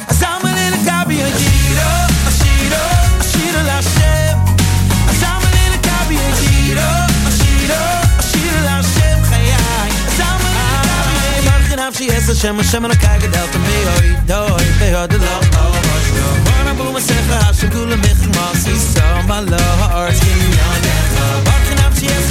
[12.42, 16.72] nafshi es Hashem Hashem alakai gedel to me oi doi Beho de lo ovashto Mora
[16.74, 22.26] bu masecha Hashem kula mich masi so Malo ha'art kin yonecha Baruch nafshi es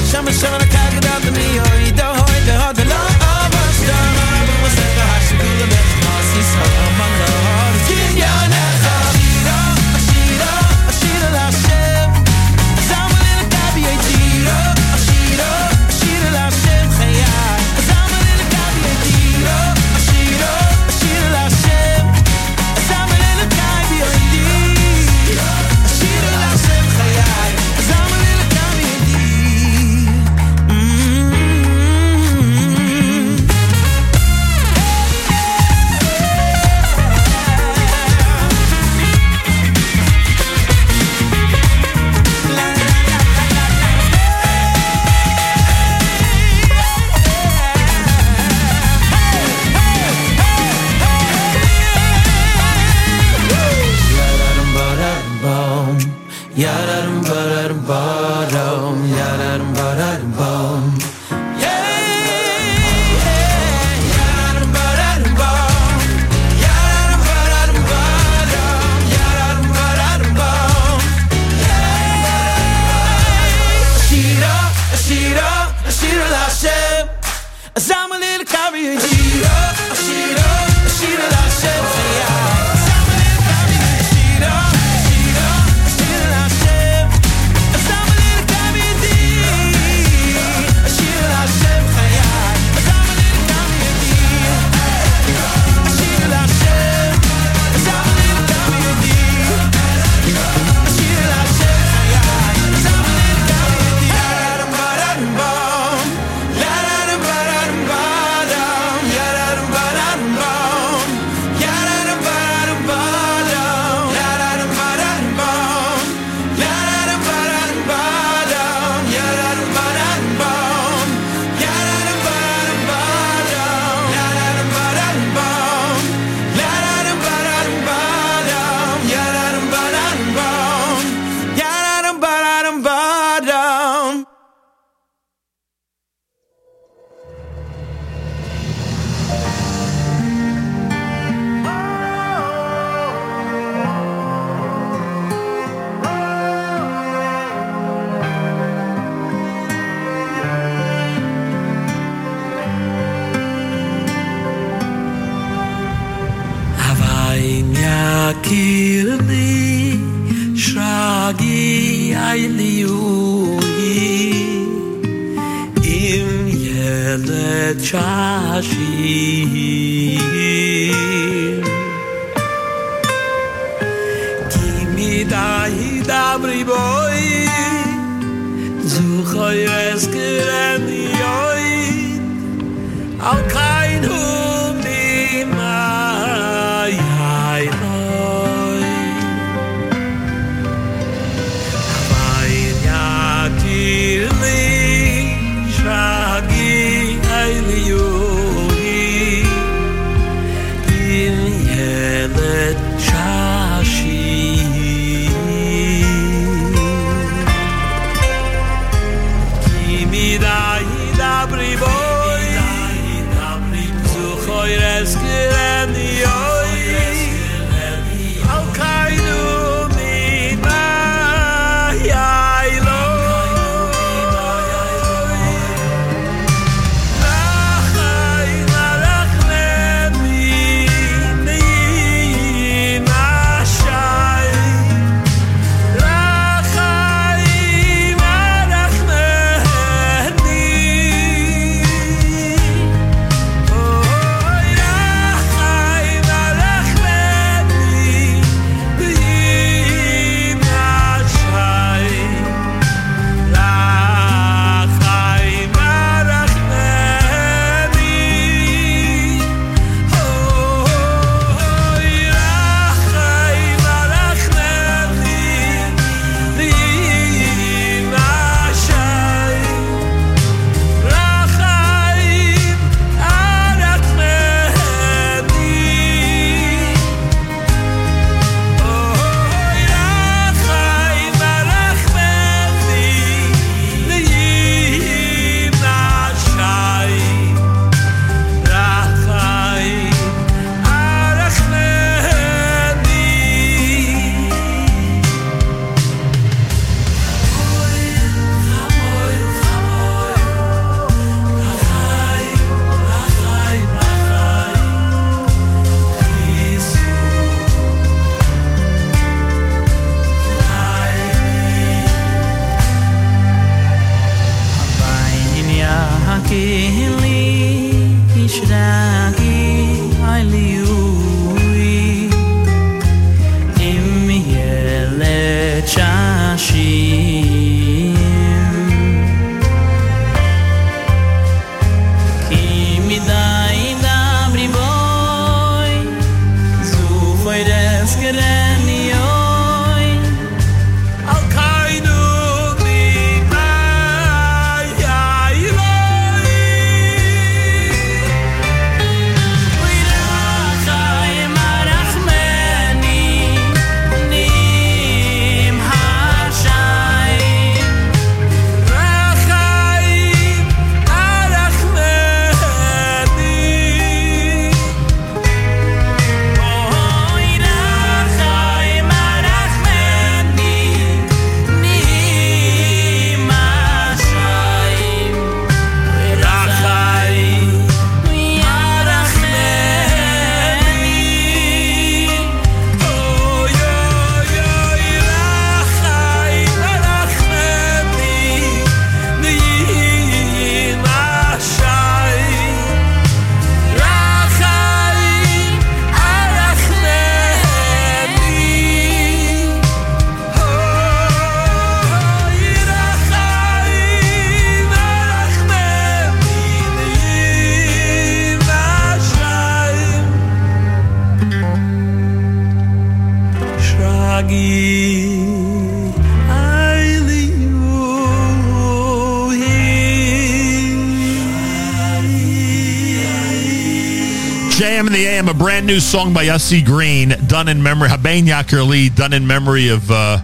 [425.70, 429.90] brand new song by Yossi Green, done in memory, Habain Yaker Lee, done in memory
[429.90, 430.40] of uh,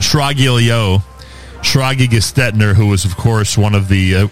[0.00, 0.98] Shragi Elio,
[1.62, 4.28] Shragi Gestetner, who was, of course, one of the, uh,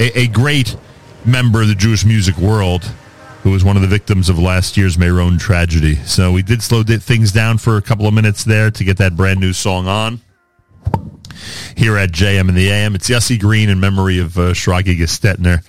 [0.00, 0.76] a, a great
[1.24, 2.82] member of the Jewish music world,
[3.44, 5.94] who was one of the victims of last year's Meron tragedy.
[5.94, 9.14] So we did slow things down for a couple of minutes there to get that
[9.14, 10.20] brand new song on.
[11.76, 15.64] Here at JM in the AM, it's Yossi Green in memory of uh, Shragi Gestetner.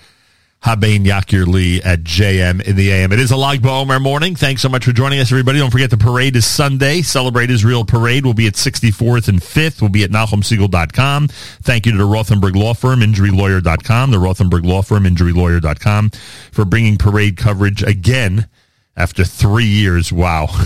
[0.66, 3.12] Habain Yakir Lee at JM in the AM.
[3.12, 4.36] It is a Lag BaOmer morning.
[4.36, 5.60] Thanks so much for joining us, everybody.
[5.60, 7.04] Don't forget the parade is Sunday.
[7.04, 9.80] Celebrate Israel Parade We'll be at 64th and 5th.
[9.80, 11.28] We'll be at NachumSegal.com.
[11.28, 16.10] Thank you to the Rothenberg Law Firm, InjuryLawyer.com, the Rothenberg Law Firm, InjuryLawyer.com
[16.52, 18.50] for bringing parade coverage again
[18.98, 20.12] after three years.
[20.12, 20.48] Wow.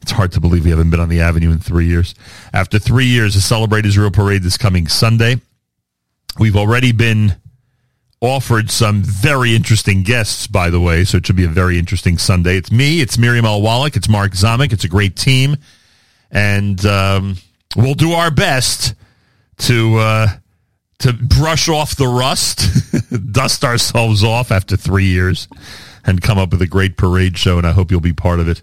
[0.00, 2.14] It's hard to believe we haven't been on the avenue in three years.
[2.54, 5.40] After three years, the Celebrate Israel Parade this coming Sunday.
[6.38, 7.34] We've already been
[8.20, 12.18] offered some very interesting guests, by the way, so it should be a very interesting
[12.18, 12.56] Sunday.
[12.56, 13.62] It's me, it's Miriam L.
[13.62, 15.56] Wallach, it's Mark Zamek, it's a great team,
[16.30, 17.36] and um,
[17.76, 18.94] we'll do our best
[19.58, 20.26] to uh,
[21.00, 22.68] to brush off the rust,
[23.32, 25.46] dust ourselves off after three years,
[26.04, 28.48] and come up with a great parade show, and I hope you'll be part of
[28.48, 28.62] it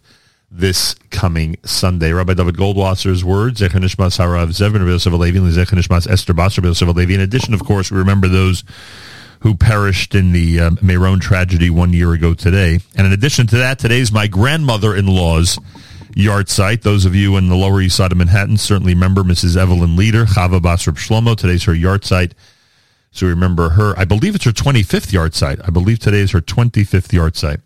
[0.52, 2.12] this coming Sunday.
[2.12, 7.10] Rabbi David Goldwasser's words, Zecher Harav Zevin, Rabbi Yosef Esther Bas, Rabbi Yosef.
[7.10, 8.64] In addition, of course, we remember those
[9.46, 12.80] who perished in the um, Meron tragedy one year ago today.
[12.98, 15.60] And in addition to that, today's my grandmother-in-law's
[16.16, 16.82] yahrzeit.
[16.82, 19.56] Those of you in the Lower East Side of Manhattan certainly remember Mrs.
[19.56, 21.38] Evelyn Leader, Chava Basrab Shlomo.
[21.38, 22.32] Today's her yahrzeit.
[23.12, 23.94] So we remember her.
[24.00, 25.62] I believe it's her 25th yahrzeit.
[25.64, 27.62] I believe today is her 25th yahrzeit.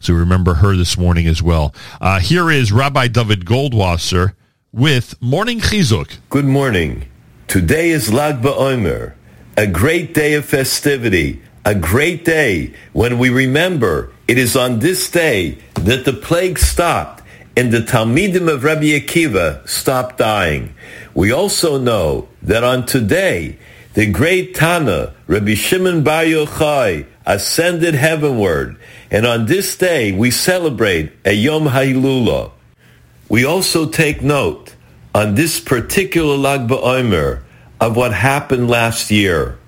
[0.00, 1.72] So we remember her this morning as well.
[2.00, 4.32] Uh, here is Rabbi David Goldwasser
[4.72, 6.18] with Morning Chizuk.
[6.28, 7.06] Good morning.
[7.46, 9.14] Today is Lag BaOmer,
[9.56, 15.10] a great day of festivity, a great day when we remember it is on this
[15.10, 17.22] day that the plague stopped
[17.56, 20.74] and the Talmidim of Rabbi Akiva stopped dying.
[21.14, 23.58] We also know that on today,
[23.94, 28.78] the great Tana, Rabbi Shimon Bar Yochai, ascended heavenward,
[29.10, 32.52] and on this day we celebrate a Yom HaHilula.
[33.28, 34.74] We also take note
[35.14, 37.42] on this particular Lag BaOmer
[37.80, 39.58] of what happened last year.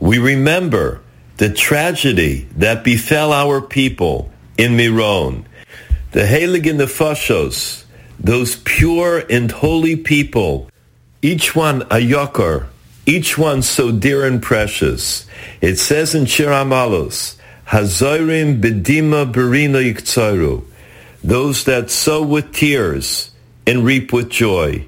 [0.00, 1.00] We remember
[1.36, 5.46] the tragedy that befell our people in Meron.
[6.12, 7.84] The Heilige Nefashos,
[8.18, 10.68] those pure and holy people,
[11.22, 12.66] each one a yokar,
[13.06, 15.26] each one so dear and precious.
[15.60, 17.36] It says in Shir Amalos,
[17.68, 20.64] Hazorim bedima berina yiktzaru,
[21.22, 23.30] those that sow with tears
[23.66, 24.86] and reap with joy.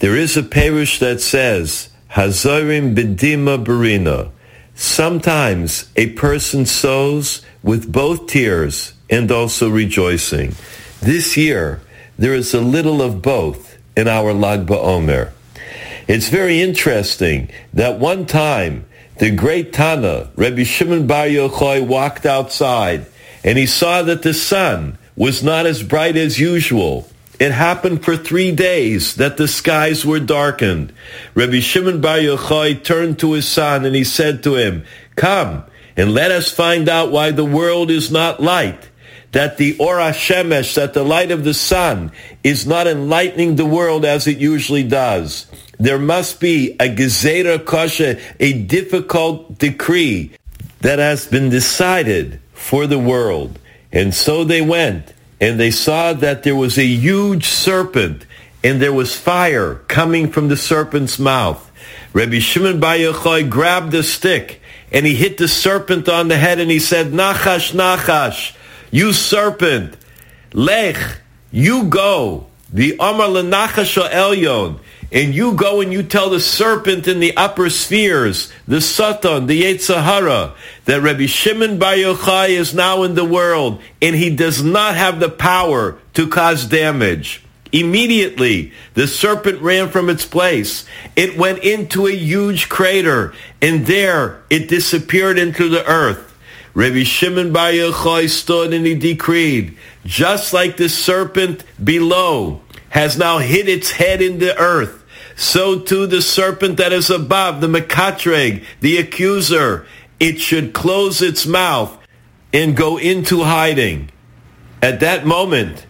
[0.00, 4.30] There is a parish that says, Hazorim bedima barina.
[4.74, 10.54] Sometimes a person sows with both tears and also rejoicing.
[11.02, 11.82] This year,
[12.18, 15.32] there is a little of both in our Lag BaOmer.
[16.08, 18.86] It's very interesting that one time
[19.18, 23.04] the great Tana, Rabbi Shimon Bar Yochai, walked outside
[23.44, 27.06] and he saw that the sun was not as bright as usual.
[27.40, 30.92] It happened for three days that the skies were darkened.
[31.34, 34.84] Rabbi Shimon Bar Yochai turned to his son and he said to him,
[35.16, 35.64] Come
[35.96, 38.90] and let us find out why the world is not light
[39.32, 42.10] that the Ora Shemesh, that the light of the sun,
[42.42, 45.46] is not enlightening the world as it usually does.
[45.78, 50.32] There must be a Gezerah Kashah, a difficult decree
[50.80, 53.58] that has been decided for the world.
[53.92, 58.26] And so they went, and they saw that there was a huge serpent,
[58.62, 61.70] and there was fire coming from the serpent's mouth.
[62.12, 64.60] Rabbi Shimon Bar Yochai grabbed a stick,
[64.92, 68.54] and he hit the serpent on the head, and he said, Nachash, Nachash,
[68.90, 69.96] you serpent,
[70.52, 74.78] Lech, you go, the Amar Lenachash Elyon,
[75.12, 79.62] and you go and you tell the serpent in the upper spheres, the Satan, the
[79.62, 80.54] Yetzirah,
[80.84, 85.18] that Rabbi Shimon Bar Yochai is now in the world, and he does not have
[85.18, 87.44] the power to cause damage.
[87.72, 90.84] Immediately, the serpent ran from its place.
[91.14, 93.32] It went into a huge crater,
[93.62, 96.26] and there it disappeared into the earth.
[96.74, 102.60] Rabbi Shimon Bar Yochai stood and he decreed, just like the serpent below
[102.90, 104.99] has now hit its head in the earth,
[105.40, 109.86] so too the serpent that is above, the Mekatreg, the accuser,
[110.20, 111.96] it should close its mouth
[112.52, 114.10] and go into hiding.
[114.82, 115.86] At that moment,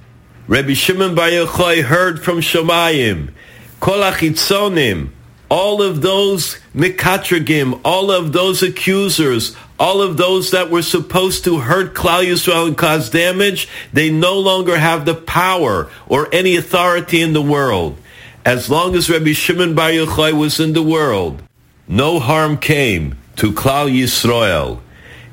[0.46, 3.32] Rabbi Shimon Bar Yochai heard from Shemayim,
[3.80, 5.10] Kol achitzonim,
[5.48, 11.58] all of those mikatragim, all of those accusers, all of those that were supposed to
[11.58, 17.20] hurt Klal Yisrael and cause damage, they no longer have the power or any authority
[17.20, 17.98] in the world.
[18.44, 21.42] As long as Rabbi Shimon Bar Yochai was in the world,
[21.86, 24.80] no harm came to Klal Yisrael.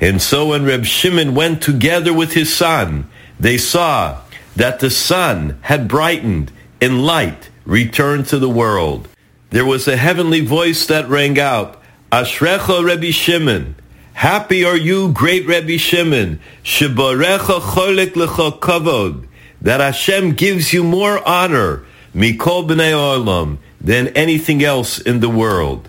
[0.01, 3.09] And so when Reb Shimon went together with his son,
[3.39, 4.21] they saw
[4.57, 6.51] that the sun had brightened
[6.81, 9.07] and light returned to the world.
[9.51, 11.81] There was a heavenly voice that rang out,
[12.11, 13.75] Ashrecha Rebbe Shimon,
[14.15, 19.27] Happy are you, great Rebbe Shimon, Shebarecha cholek lecha kavod,
[19.61, 21.85] that Hashem gives you more honor,
[22.17, 25.87] mikol b'nei olam, than anything else in the world.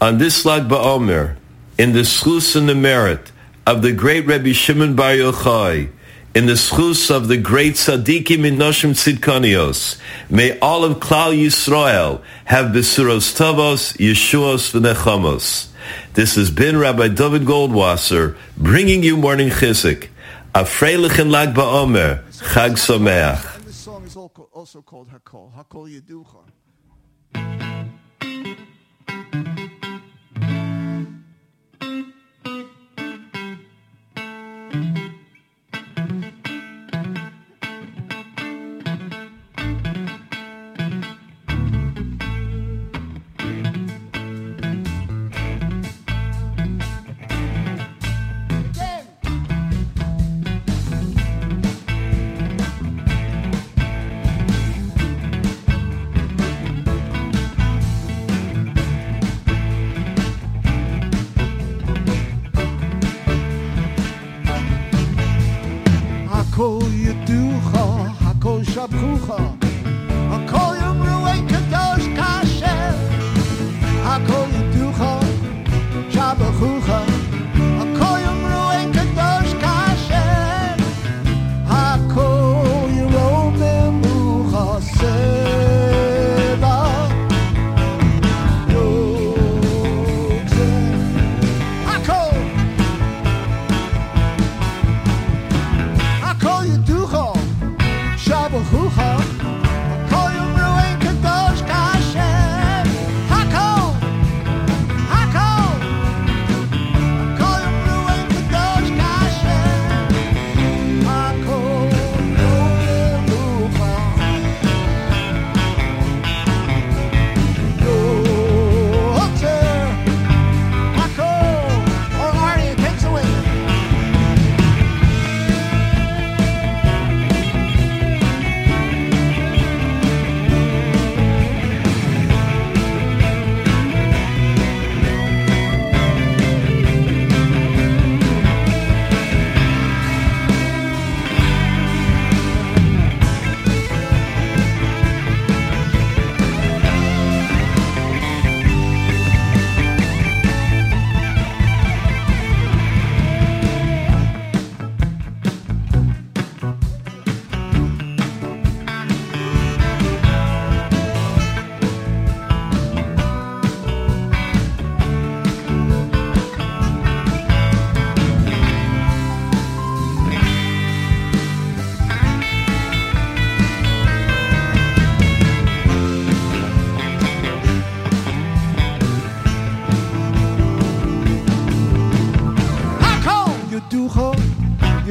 [0.00, 1.36] On this Lag BaOmer,
[1.78, 3.32] in the schus and the merit
[3.66, 5.88] of the great Rebbe Shimon Bar Yochai,
[6.34, 8.94] in the schus of the great tzaddikim in Noshim
[10.28, 15.68] may all of Klal Yisrael have besuros Tavos, yeshuos, v'nechamos.
[16.14, 20.08] This has been Rabbi David Goldwasser bringing you morning Chizuk.
[20.54, 23.49] A freilich in Lag BaOmer, Chag Someach.
[24.60, 26.44] Also called Hakol, Hakol Yeducha.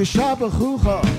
[0.09, 1.18] Yeshabachucha,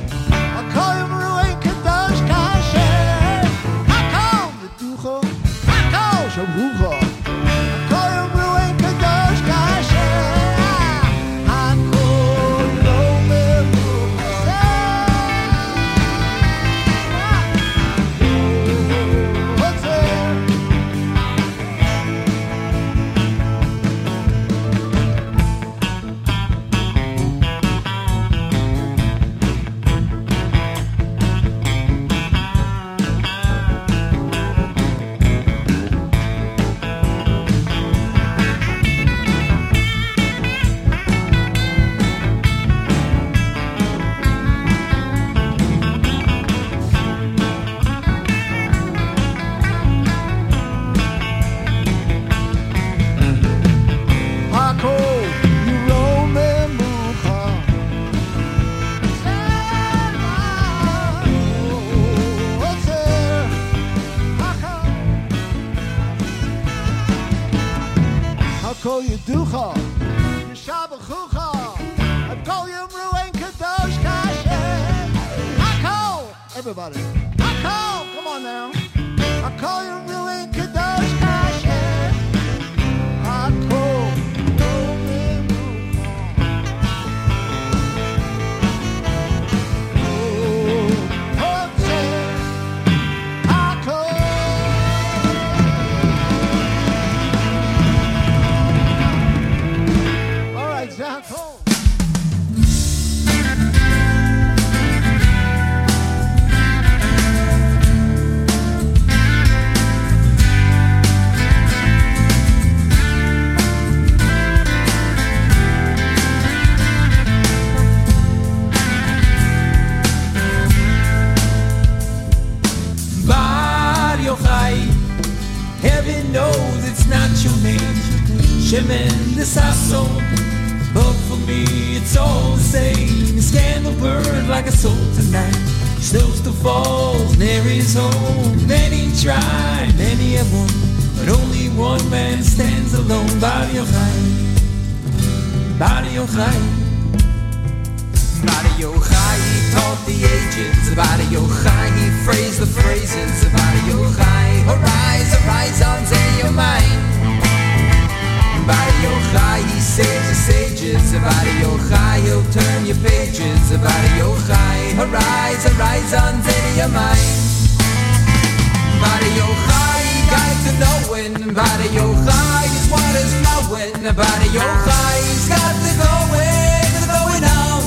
[171.61, 171.71] knowing.
[171.71, 173.93] Body Yochai is what is flowing.
[174.17, 177.83] Body Yochai, he's got the going, the going on.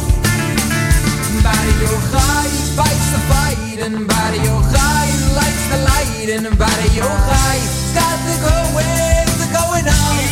[1.42, 7.58] Body Yochai fights the fight and Body Yochai lights the light and Body Yochai
[7.98, 10.23] got the going, the going on,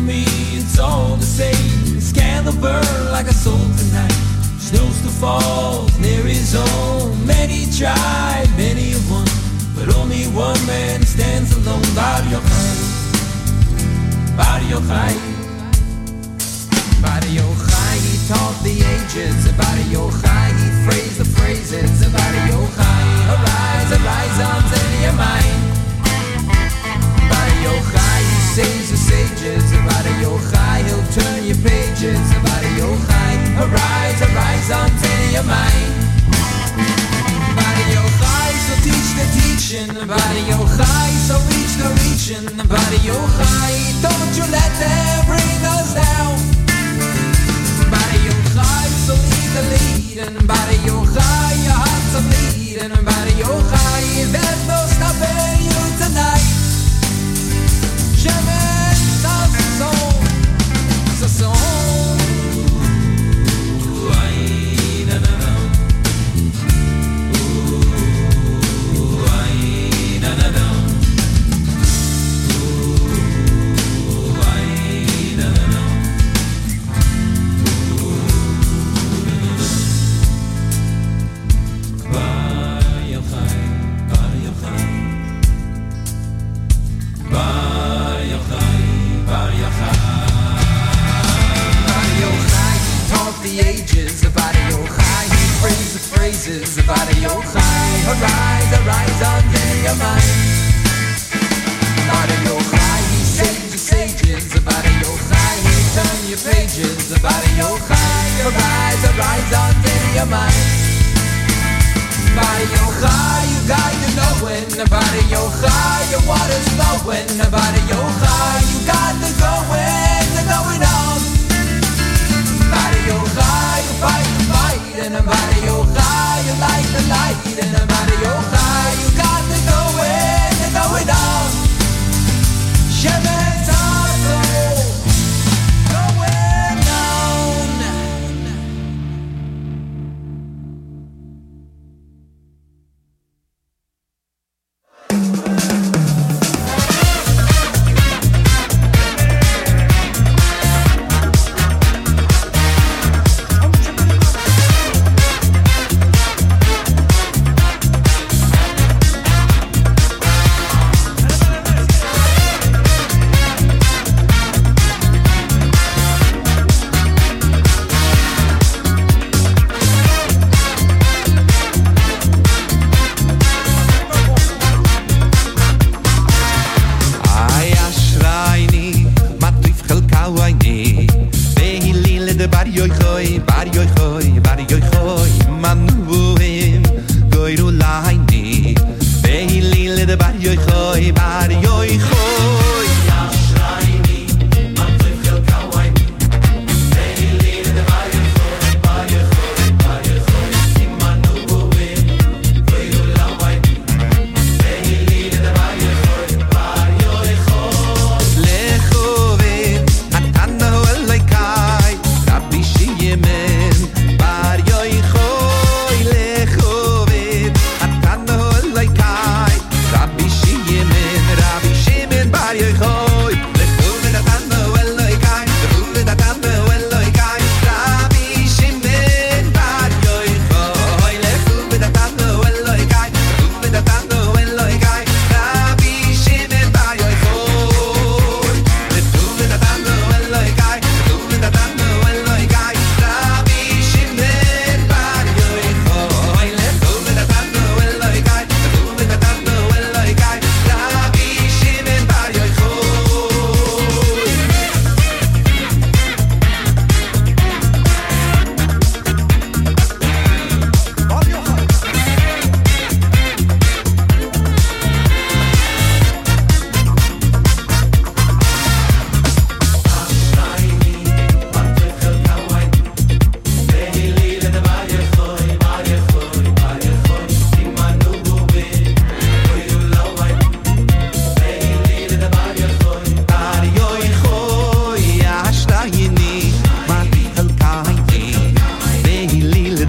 [0.00, 0.24] for me
[0.56, 2.00] it's all the same.
[2.00, 4.16] Scandal burn like a soul tonight.
[4.58, 7.26] Snow still falls near his home.
[7.26, 9.26] Many tried, many have won,
[9.76, 11.88] but only one man stands alone.
[11.94, 12.76] Bar Yochai,
[14.36, 15.14] Bar Yochai.
[17.02, 19.40] Body Yochai, he taught the ages.
[19.56, 21.90] Body Yochai, he phrased the phrases.
[22.12, 23.02] Body Yochai,
[23.34, 24.62] arise, arise on
[25.04, 25.60] your mind.
[27.32, 28.09] Body Yochai,
[28.50, 29.62] saves the sages.
[29.86, 32.18] Body Yochai, he'll turn your pages.
[32.42, 33.32] Body Yochai,
[33.62, 34.90] arise, arise on
[35.30, 35.92] your mind.
[37.54, 39.90] Body Yochai, so teach the teaching.
[39.94, 42.46] Body Yochai, so reach the reaching.
[42.66, 46.34] Body Yochai, don't you let them bring us down.
[47.86, 50.18] Body Yochai, so lead the lead.
[50.26, 52.82] And Body Yochai, your heart's a bleed.
[52.82, 53.79] And Body Yochai,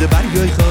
[0.07, 0.70] بده خواهد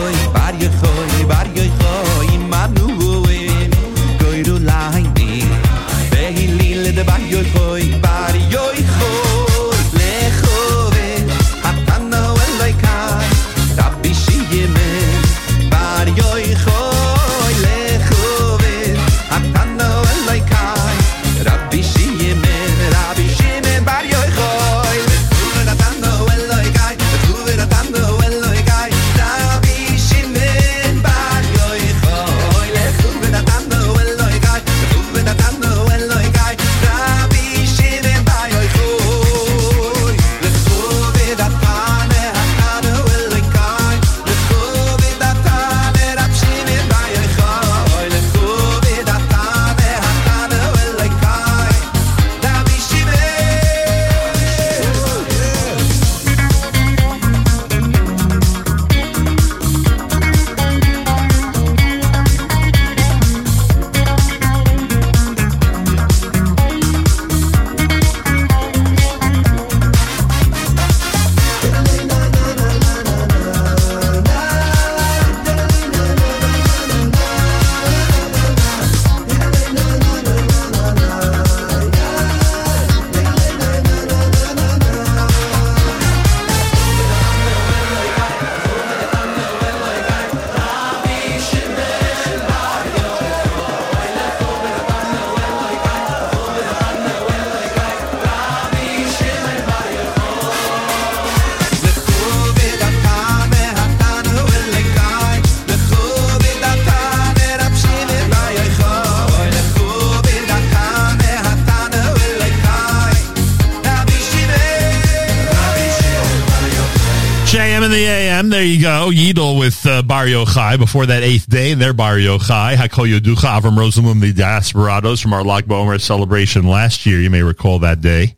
[119.39, 122.74] with uh, Bar Yochai before that eighth day their Bar Yochai.
[122.74, 127.20] Hakol Yoducha Avram Rosenblum, the Diasporados from our Lag BaOmer celebration last year.
[127.20, 128.35] You may recall that day,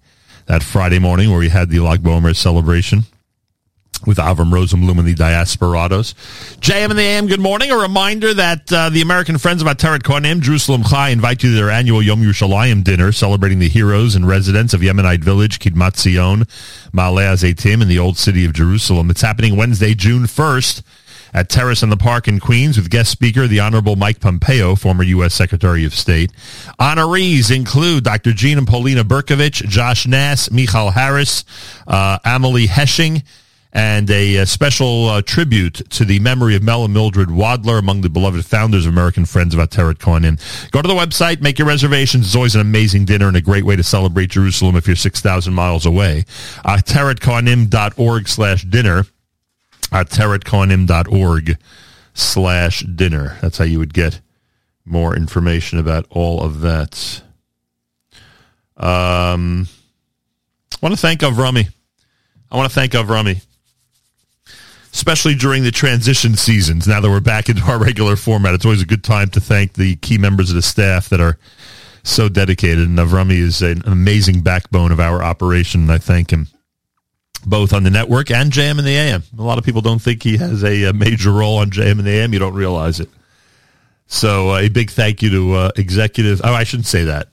[0.46, 3.04] that Friday morning where we had the Lag BaOmer celebration
[4.06, 6.14] with Avram Rosenblum and the Diasporados.
[6.62, 7.72] JM in the AM, good morning.
[7.72, 11.56] A reminder that uh, the American Friends of Ateret Kohanim, Jerusalem Chai, invite you to
[11.56, 16.44] their annual Yom Yerushalayim dinner celebrating the heroes and residents of Yemenite village, Kidmat Zion,
[16.92, 19.10] Ma'aleh Azeitim in the old city of Jerusalem.
[19.10, 20.84] It's happening Wednesday, June 1st
[21.34, 25.02] at Terrace in the Park in Queens with guest speaker, the Honorable Mike Pompeo, former
[25.02, 25.34] U.S.
[25.34, 26.30] Secretary of State.
[26.78, 28.32] Honorees include Dr.
[28.32, 31.44] Jean and Paulina Berkovich, Josh Nass, Michal Harris,
[31.88, 33.24] uh, Amelie Hesching,
[33.72, 38.02] and a, uh special uh, tribute to the memory of Mel and Mildred Wadler, among
[38.02, 40.38] the beloved founders of American Friends of Ateret Kohanim.
[40.70, 42.26] Go to the website, make your reservations.
[42.26, 45.54] It's always an amazing dinner and a great way to celebrate Jerusalem if you're 6,000
[45.54, 46.24] miles away.
[46.64, 49.04] AteretKohanim.org slash dinner.
[49.90, 51.58] AteretKohanim.org
[52.14, 53.38] slash dinner.
[53.40, 54.20] That's how you would get
[54.84, 57.22] more information about all of that.
[58.76, 59.68] Um,
[60.74, 61.68] I want to thank Avrami.
[62.50, 63.42] I want to thank Avrami
[64.92, 66.86] especially during the transition seasons.
[66.86, 69.74] Now that we're back into our regular format, it's always a good time to thank
[69.74, 71.38] the key members of the staff that are
[72.02, 72.88] so dedicated.
[72.88, 76.48] And Avrami is an amazing backbone of our operation, and I thank him
[77.44, 79.22] both on the network and JM in the AM.
[79.36, 82.04] A lot of people don't think he has a, a major role on JM in
[82.04, 82.32] the AM.
[82.32, 83.08] You don't realize it.
[84.06, 86.40] So uh, a big thank you to uh, executive.
[86.44, 87.28] Oh, I shouldn't say that.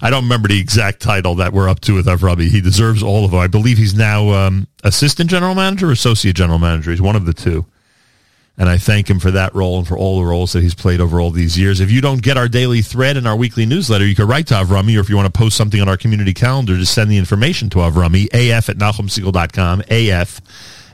[0.00, 2.48] I don't remember the exact title that we're up to with Avrami.
[2.48, 3.40] He deserves all of them.
[3.40, 6.90] I believe he's now um, assistant general manager or associate general manager.
[6.90, 7.66] He's one of the two.
[8.56, 11.00] And I thank him for that role and for all the roles that he's played
[11.00, 11.78] over all these years.
[11.78, 14.54] If you don't get our daily thread and our weekly newsletter, you can write to
[14.54, 17.18] Avrami, or if you want to post something on our community calendar, just send the
[17.18, 20.40] information to Avrami, af at nachumsegal.com, af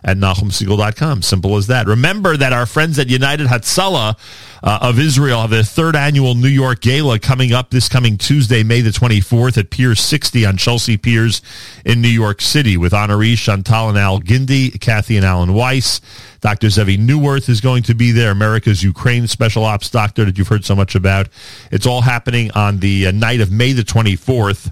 [0.04, 1.22] at nachumsegal.com.
[1.22, 1.86] Simple as that.
[1.86, 4.18] Remember that our friends at United Hatzalah
[4.62, 8.62] uh, of Israel have their third annual New York Gala coming up this coming Tuesday,
[8.62, 11.40] May the 24th at Pier 60 on Chelsea Piers
[11.84, 16.00] in New York City with honorees Chantal and Al Gindi, Kathy and Alan Weiss.
[16.40, 16.68] Dr.
[16.68, 20.64] Zevi Newworth is going to be there, America's Ukraine special ops doctor that you've heard
[20.64, 21.28] so much about.
[21.70, 24.70] It's all happening on the uh, night of May the 24th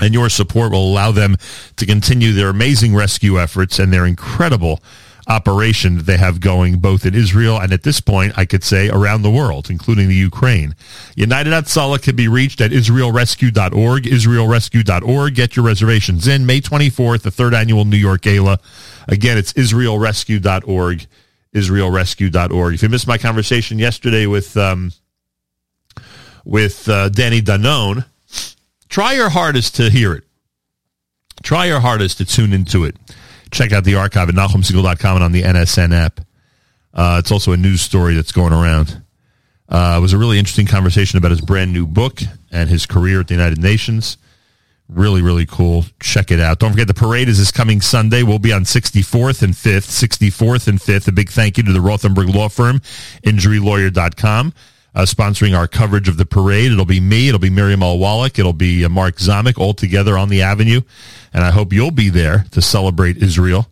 [0.00, 1.36] and your support will allow them
[1.76, 4.80] to continue their amazing rescue efforts and their incredible
[5.28, 8.88] operation that they have going both in Israel and at this point, I could say
[8.88, 10.76] around the world, including the Ukraine.
[11.16, 15.34] United Hatzalah can be reached at israelrescue.org, israelrescue.org.
[15.34, 18.60] Get your reservations in May 24th, the third annual New York Gala.
[19.08, 21.06] Again, it's israelrescue.org,
[21.54, 22.74] israelrescue.org.
[22.74, 24.92] If you missed my conversation yesterday with, um,
[26.44, 28.04] with uh, Danny Danon,
[28.88, 30.24] try your hardest to hear it.
[31.42, 32.96] Try your hardest to tune into it.
[33.50, 36.20] Check out the archive at NachumSegal.com and on the NSN app.
[36.92, 39.02] Uh, it's also a news story that's going around.
[39.68, 43.20] Uh, it was a really interesting conversation about his brand new book and his career
[43.20, 44.16] at the United Nations.
[44.88, 45.84] Really, really cool.
[46.00, 46.60] Check it out.
[46.60, 48.22] Don't forget the parade is this coming Sunday.
[48.22, 50.06] We'll be on 64th and 5th.
[50.06, 51.08] 64th and 5th.
[51.08, 52.80] A big thank you to the Rothenberg Law Firm,
[53.24, 54.54] injurylawyer.com
[54.96, 56.72] uh, sponsoring our coverage of the parade.
[56.72, 57.28] It'll be me.
[57.28, 57.98] It'll be Miriam L.
[57.98, 58.38] Wallach.
[58.38, 60.80] It'll be uh, Mark Zamek all together on the avenue.
[61.34, 63.70] And I hope you'll be there to celebrate Israel.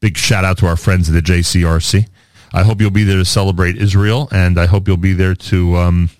[0.00, 2.08] Big shout out to our friends at the JCRC.
[2.52, 5.76] I hope you'll be there to celebrate Israel, and I hope you'll be there to
[5.76, 6.10] um,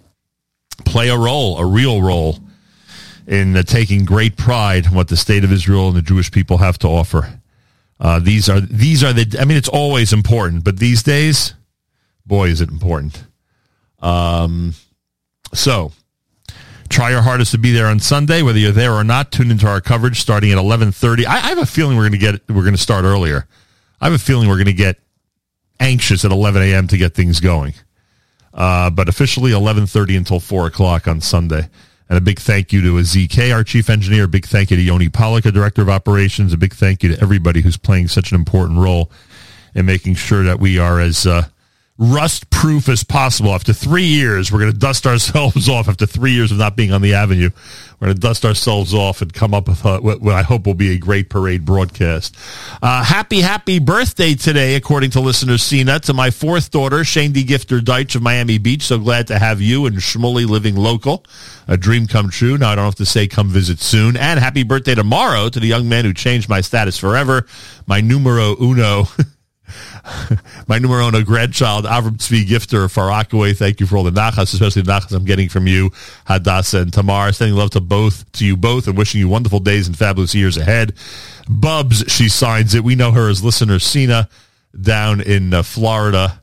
[0.85, 2.39] play a role, a real role,
[3.27, 6.59] in uh, taking great pride in what the state of Israel and the Jewish people
[6.59, 7.41] have to offer.
[8.01, 9.37] Uh, these are these are the.
[9.41, 11.55] I mean, it's always important, but these days,
[12.27, 13.25] boy, is it important.
[14.05, 14.75] Um,
[15.55, 15.93] so
[16.91, 19.33] try your hardest to be there on Sunday, whether you're there or not.
[19.33, 21.27] Tune into our coverage starting at 11:30.
[21.27, 23.47] I, I have a feeling we're going to get we're going to start earlier.
[24.01, 25.01] I have a feeling we're going to get
[25.81, 26.87] anxious at 11 a.m.
[26.89, 27.75] to get things going.
[28.53, 31.69] Uh, but officially 11:30 until four o'clock on Sunday.
[32.09, 34.25] And a big thank you to ZK, our chief engineer.
[34.25, 36.53] A big thank you to Yoni Pollock, director of operations.
[36.53, 39.11] A big thank you to everybody who's playing such an important role
[39.75, 41.47] in making sure that we are as uh,
[41.97, 43.53] rust proof as possible.
[43.53, 45.89] After three years, we're going to dust ourselves off.
[45.89, 47.51] After three years of not being on the avenue,
[48.01, 50.75] we're going to dust ourselves off and come up with what, what I hope will
[50.75, 52.37] be a great parade broadcast.
[52.83, 57.45] Uh, happy, happy birthday today, according to listener Cena, to my fourth daughter, Shane D.
[57.45, 58.83] Gifter Deitch of Miami Beach.
[58.83, 61.25] So glad to have you and Shmuley living local.
[61.69, 62.59] A dream come true.
[62.59, 64.17] Now I don't have to say come visit soon.
[64.17, 67.47] And happy birthday tomorrow to the young man who changed my status forever,
[67.87, 69.05] my numero uno.
[70.69, 73.25] my numero uno grandchild, Avram Tzvi Gifter Far.
[73.55, 75.91] Thank you for all the nachas, especially the nachas I'm getting from you,
[76.27, 77.33] Hadassah and Tamar.
[77.33, 80.57] Sending love to both, to you both, and wishing you wonderful days and fabulous years
[80.57, 80.95] ahead.
[81.49, 82.85] Bubs, she signs it.
[82.85, 84.29] We know her as listener Sina
[84.81, 86.41] down in uh, Florida.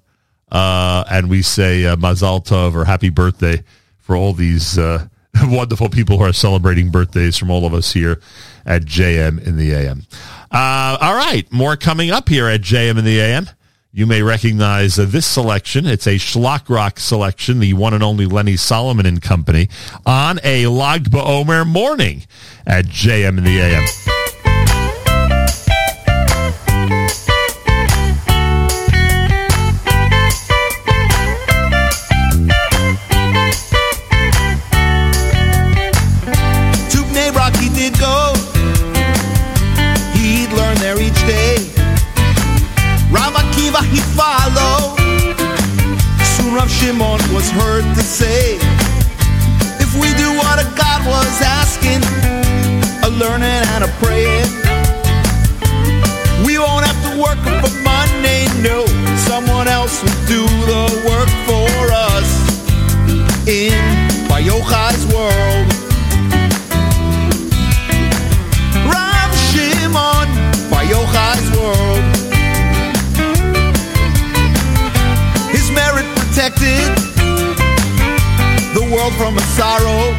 [0.52, 3.64] Uh, and we say uh, Mazal Tov or happy birthday
[4.00, 5.08] for all these uh,
[5.44, 8.20] wonderful people who are celebrating birthdays from all of us here
[8.66, 10.04] at JM in the AM.
[10.52, 13.48] Uh, all right, more coming up here at JM in the AM.
[13.94, 15.86] You may recognize uh, this selection.
[15.86, 19.70] It's a Schlock Rock selection, the one and only Lenny Solomon and Company,
[20.06, 22.24] on a Lag BaOmer morning
[22.66, 24.21] at JM in the AM.
[46.82, 48.56] Shimon was heard to say,
[49.78, 52.02] If we do what a God was asking,
[53.06, 54.50] a learning and a praying,
[56.44, 58.88] we won't have to work for money, no.
[59.16, 62.30] Someone else will do the work for us
[63.48, 63.78] in
[64.28, 65.71] Bar Yochai's world.
[76.62, 76.96] Protected
[78.76, 80.14] the world from a sorrow.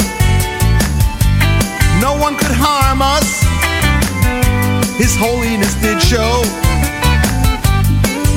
[2.01, 3.43] No one could harm us.
[4.99, 6.43] His holiness did show.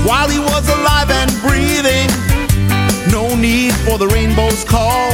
[0.05, 2.09] While he was alive and breathing,
[3.11, 5.11] no need for the rainbow's call.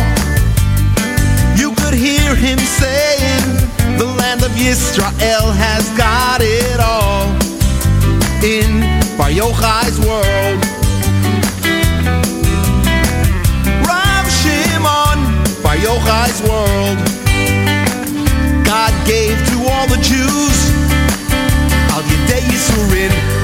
[1.56, 3.44] You could hear him saying,
[3.98, 7.28] The land of Yisrael has got it all
[8.44, 8.82] in
[9.18, 10.81] Bar Yochai's world.
[15.82, 16.98] Yochai's world.
[18.64, 20.58] God gave to all the Jews
[21.90, 23.41] Al Yedei Yisurin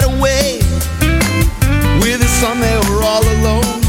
[0.00, 0.58] to away
[2.00, 2.60] with his son.
[2.60, 3.80] They were all alone.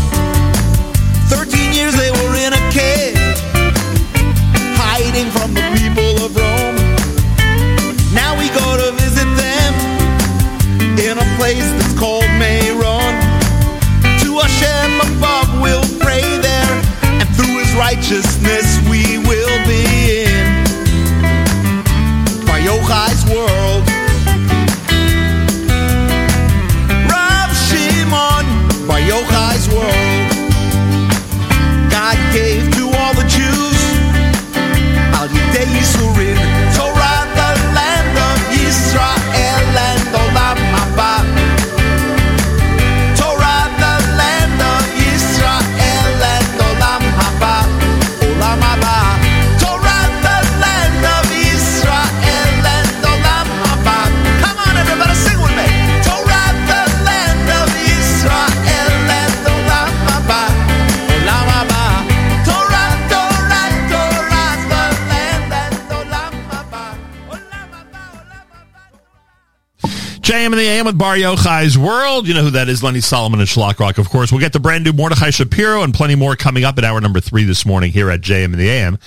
[1.28, 3.18] Thirteen years they were in a cave
[4.78, 6.78] hiding from the people of Rome.
[8.14, 9.74] Now we go to visit them
[11.00, 13.14] in a place that's called Meron.
[14.24, 16.74] To Hashem above we'll pray there,
[17.20, 20.58] and through his righteousness we will be in
[22.68, 23.77] Yochai's world.
[70.48, 72.26] JM in the AM with Bar Yochai's World.
[72.26, 74.32] You know who that is, Lenny Solomon and Schlock Rock, of course.
[74.32, 77.20] We'll get the brand new Mordechai Shapiro and plenty more coming up at hour number
[77.20, 78.98] three this morning here at JM in the AM.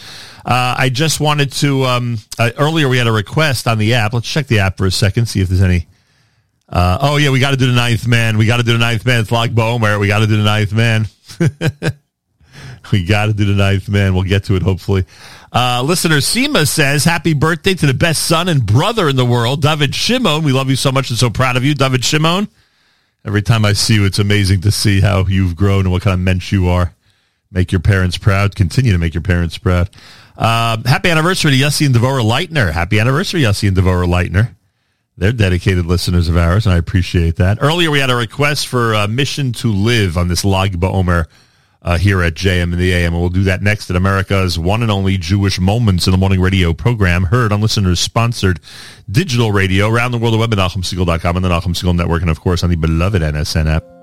[0.45, 4.13] Uh, I just wanted to, um, uh, earlier we had a request on the app.
[4.13, 5.87] Let's check the app for a second, see if there's any.
[6.69, 8.37] Uh, oh, yeah, we got to do the ninth man.
[8.37, 9.23] We got to do the ninth man.
[9.23, 9.99] It's Lag BaOmer.
[9.99, 11.07] We got to do the ninth man.
[12.93, 14.13] we got to do the ninth man.
[14.13, 15.07] We'll get to it, hopefully.
[15.53, 19.63] Uh, listener Seema says, happy birthday to the best son and brother in the world,
[19.63, 20.45] David Shimon.
[20.45, 22.49] We love you so much and so proud of you, David Shimon.
[23.25, 26.15] Every time I see you, it's amazing to see how you've grown and what kind
[26.15, 26.95] of mensch you are.
[27.51, 28.55] Make your parents proud.
[28.55, 29.91] Continue to make your parents proud.
[30.37, 32.71] Uh, happy anniversary to Yossi and Devora Leitner.
[32.73, 34.55] Happy anniversary, Yossi and Devora Leitner.
[35.19, 37.59] They're dedicated listeners of ours, and I appreciate that.
[37.61, 41.27] Earlier, we had a request for uh, Mission to Live on this Lag BaOmer
[41.83, 44.83] uh, here at JM in the AM, and we'll do that next at America's one
[44.83, 48.61] and only Jewish Moments in the Morning radio program, heard on listeners-sponsored
[49.11, 52.31] digital radio around the world, the web at NachumSegal.com and the Nachum Segal Network, and
[52.31, 54.00] of course on the beloved NSN app.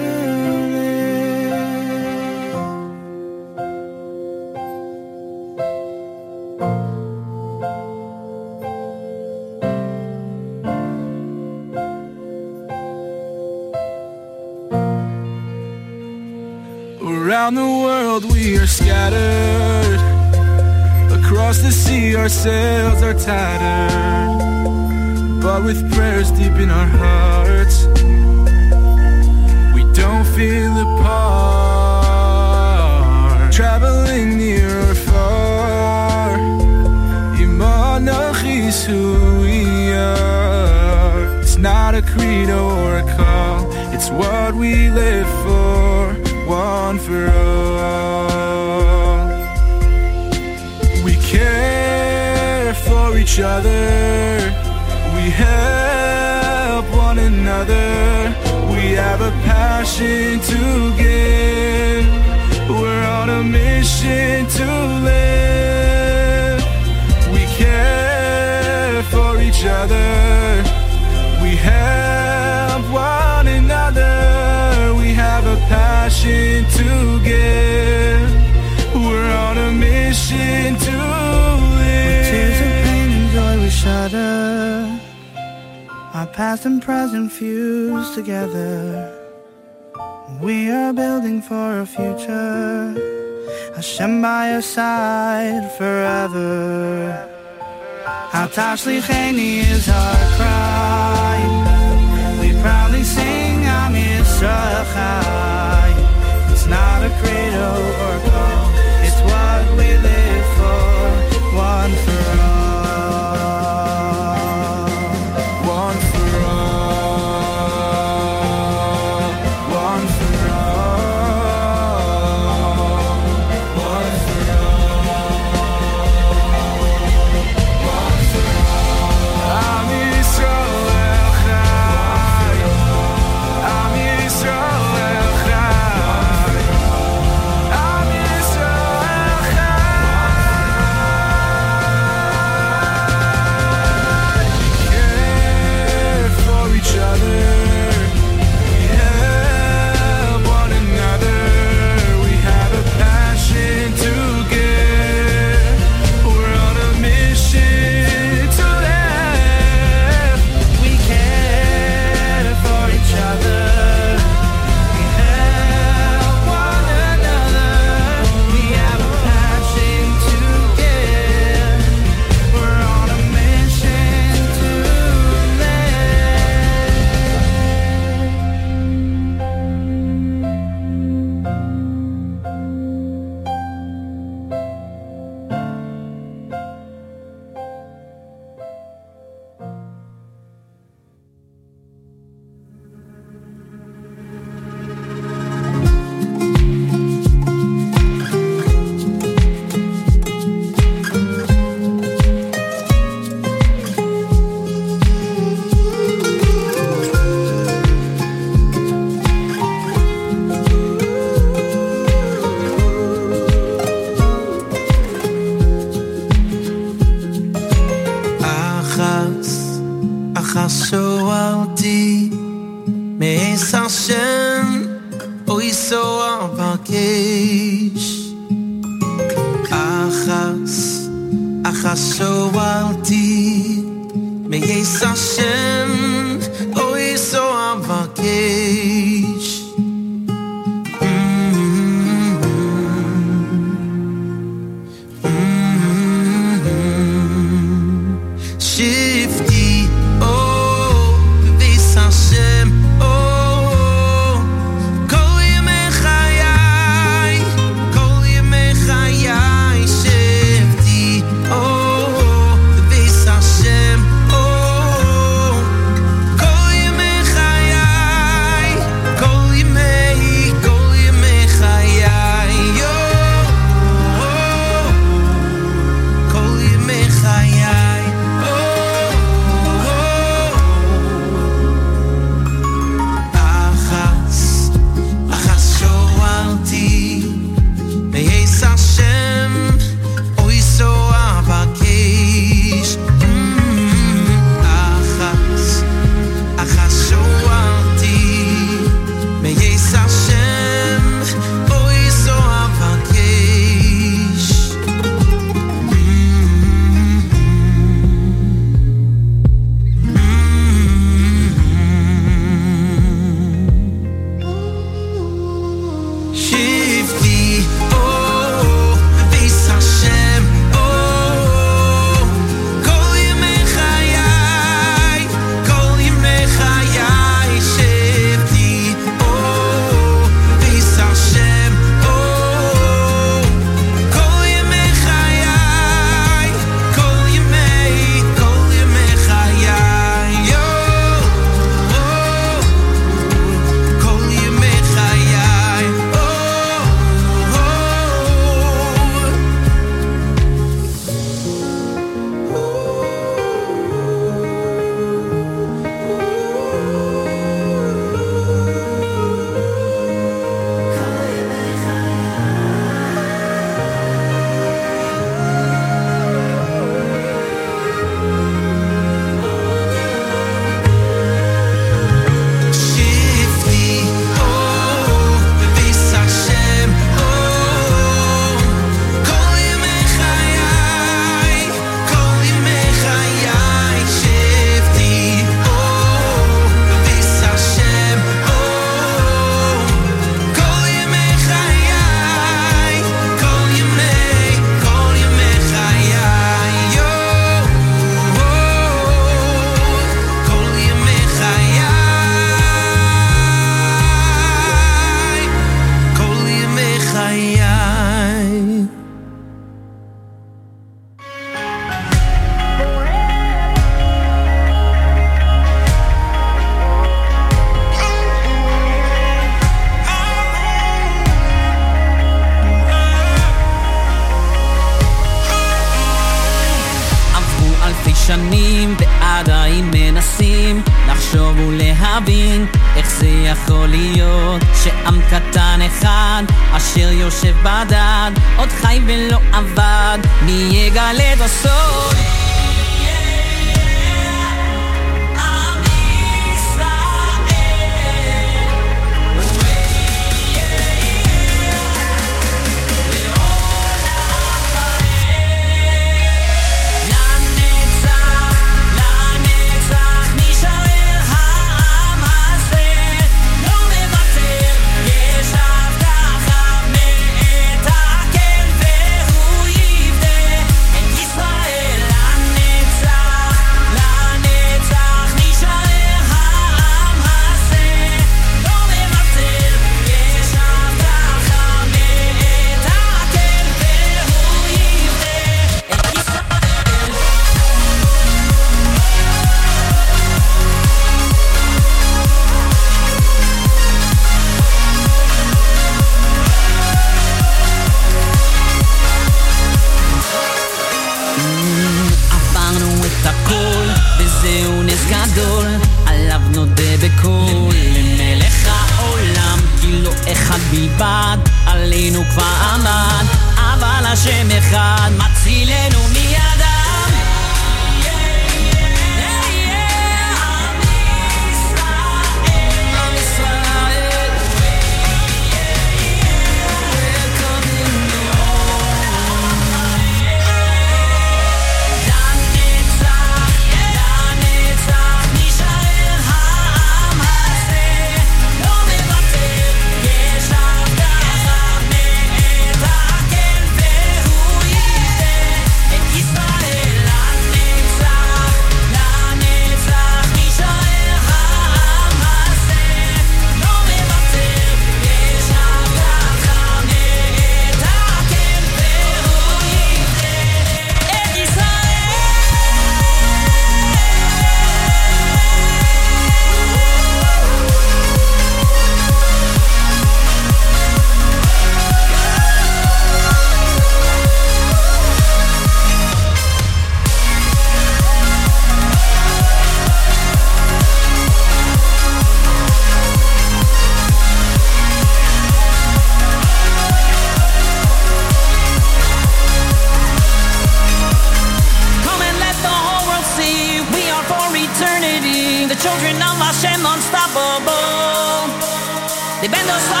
[599.41, 600.00] They bend those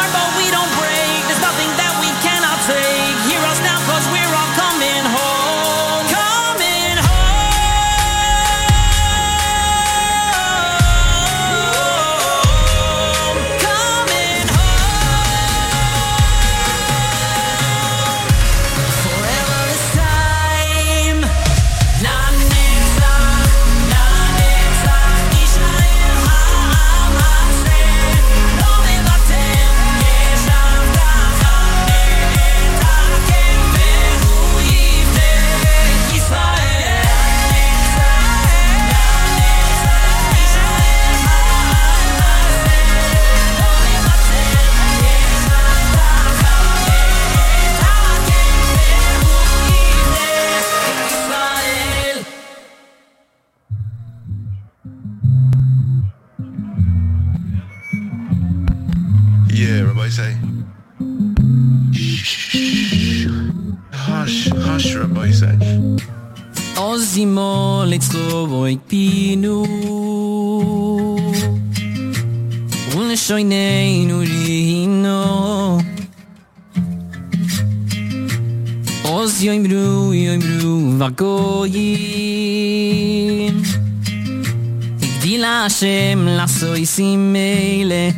[86.95, 88.13] simele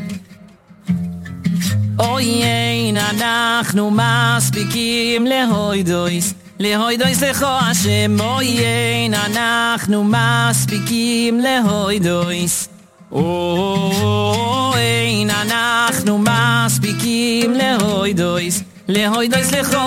[1.98, 7.52] Oy ey na nach nu mas bikim le hoy dois le hoy dois le kho
[7.70, 12.70] a she moy ey na nach nu mas bikim le hoy dois
[15.30, 17.72] na nach nu mas bikim le
[18.88, 19.04] le
[19.56, 19.84] le kho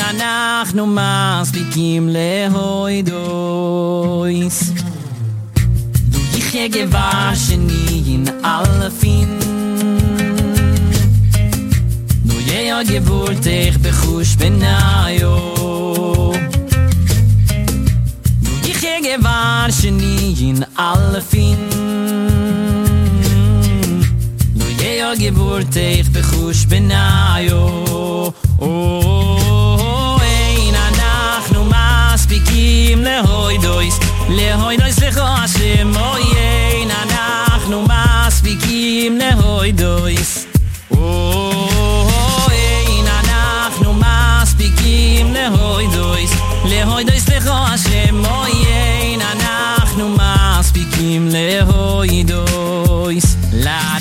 [0.00, 2.48] na nach nu mas bikim le
[6.58, 7.68] je gewaschen
[8.04, 9.28] in alle fin
[12.22, 15.38] Nu je ja gewollt ich bechusch benayo
[18.40, 20.00] Nu ich je gewaschen
[20.38, 21.58] in alle fin
[24.52, 33.58] Nu je ja gewollt ich bechusch benayo Oh, oh, oh ein anach nu mas lehoy
[33.58, 33.98] dois,
[34.28, 36.37] Lehoidois lecho lehoy oh
[39.06, 40.46] im ne hoy dois
[40.88, 46.32] o ey na nach nu mas bikim ne hoy dois
[46.70, 48.54] le hoy dois le ho a she moy
[48.86, 53.26] ey na nach nu mas bikim le hoy dois
[53.64, 53.97] la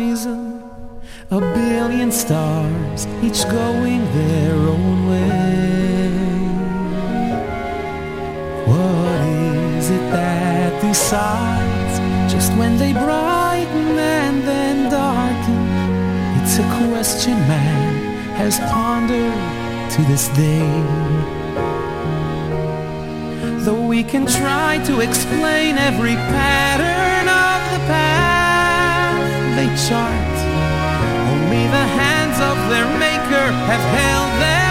[0.00, 0.62] horizon.
[1.30, 6.10] A billion stars, each going their own way.
[8.66, 9.20] What
[9.76, 11.94] is it that decides
[12.32, 15.62] just when they brighten and then darken?
[16.42, 19.40] It's a question man has pondered
[19.94, 20.68] to this day.
[23.64, 26.99] Though we can try to explain every pattern
[29.90, 30.38] chart,
[31.34, 34.69] only the hands of their maker have held them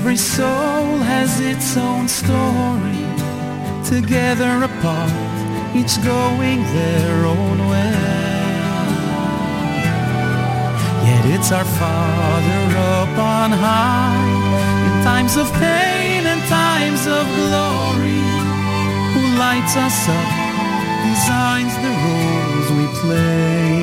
[0.00, 3.04] every soul has its own story.
[3.84, 5.12] Together apart,
[5.76, 7.92] each going their own way.
[11.08, 12.62] Yet it's our Father
[12.96, 14.24] up on high,
[14.86, 18.22] in times of pain and times of glory,
[19.12, 20.30] who lights us up,
[21.10, 23.79] designs the roles we play.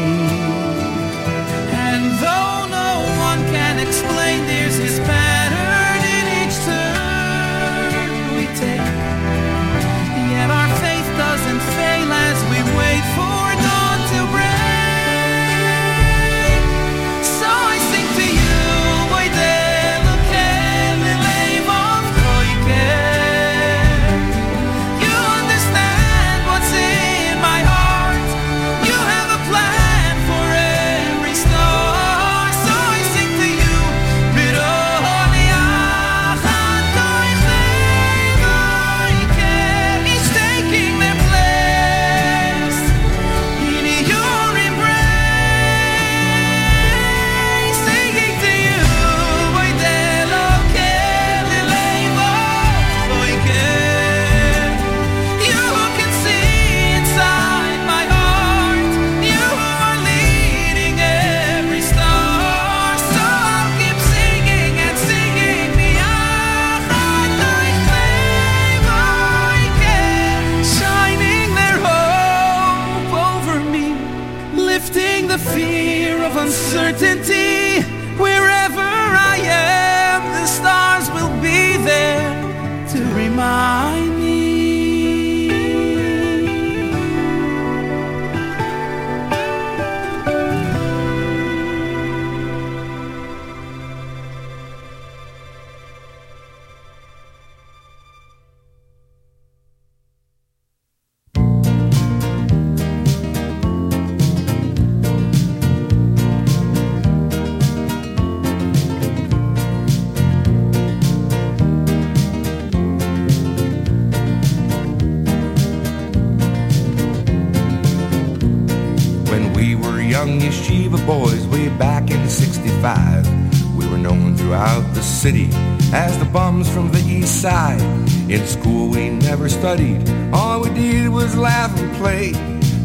[129.59, 132.31] Studied, all we did was laugh and play.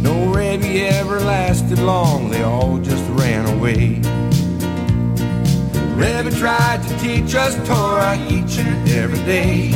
[0.00, 4.00] No Rebbe ever lasted long, they all just ran away.
[5.94, 9.70] Rebbe tried to teach us Torah each and every day.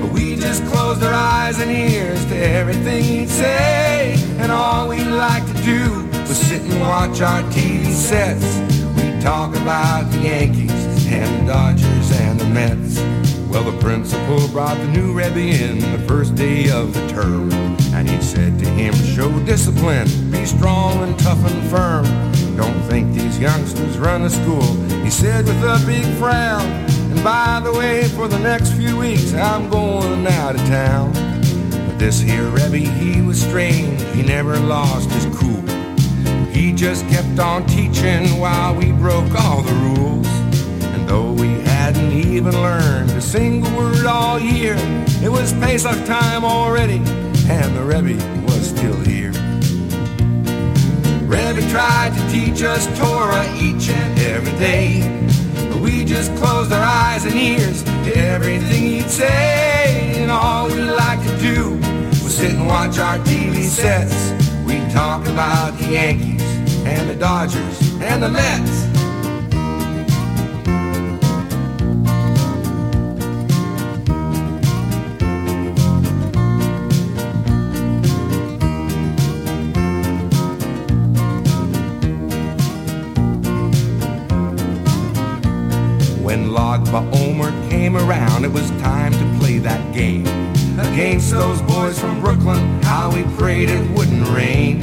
[0.00, 4.16] But we just closed our eyes and ears to everything he'd say.
[4.38, 8.48] And all we liked to do was sit and watch our TV sets.
[8.96, 13.11] We'd talk about the Yankees and the Dodgers and the Mets.
[13.82, 17.52] Principal brought the new Rebbe in the first day of the term.
[17.92, 22.04] And he said to him, show discipline, be strong and tough and firm.
[22.56, 24.62] Don't think these youngsters run the school,
[25.02, 26.64] he said with a big frown.
[27.10, 31.12] And by the way, for the next few weeks, I'm going out of town.
[31.12, 35.60] But this here Rebbe, he was strange, he never lost his cool.
[36.52, 40.31] He just kept on teaching while we broke all the rules.
[41.92, 44.76] Hadn't even learned a single word all year,
[45.22, 47.02] it was Pesach time already,
[47.50, 49.30] and the Rebbe was still here.
[51.28, 55.02] Rebbe tried to teach us Torah each and every day.
[55.68, 60.14] But we just closed our eyes and ears to everything he'd say.
[60.16, 61.74] And all we liked to do
[62.24, 64.30] was sit and watch our TV sets.
[64.64, 66.42] We'd talk about the Yankees
[66.86, 68.81] and the Dodgers and the Mets.
[86.42, 90.26] When Lag BaOmer came around, it was time to play that game.
[90.76, 94.82] Against those boys from Brooklyn, how we prayed it wouldn't rain.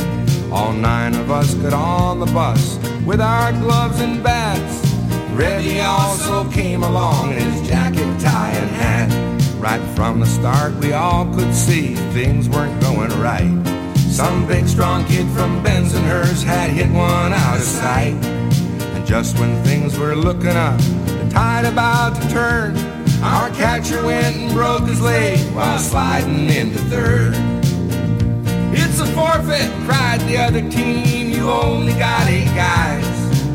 [0.53, 4.89] All nine of us got on the bus with our gloves and bats.
[5.33, 9.51] Rebbe also came along in his jacket, tie, and hat.
[9.59, 13.51] Right from the start, we all could see things weren't going right.
[13.97, 18.13] Some big strong kid from Bensonhurst had hit one out of sight.
[18.95, 20.79] And just when things were looking up,
[21.39, 22.75] tide about to turn,
[23.23, 27.33] our catcher went and broke his leg while sliding into third.
[28.73, 31.31] It's a forfeit, cried the other team.
[31.31, 33.07] You only got eight guys.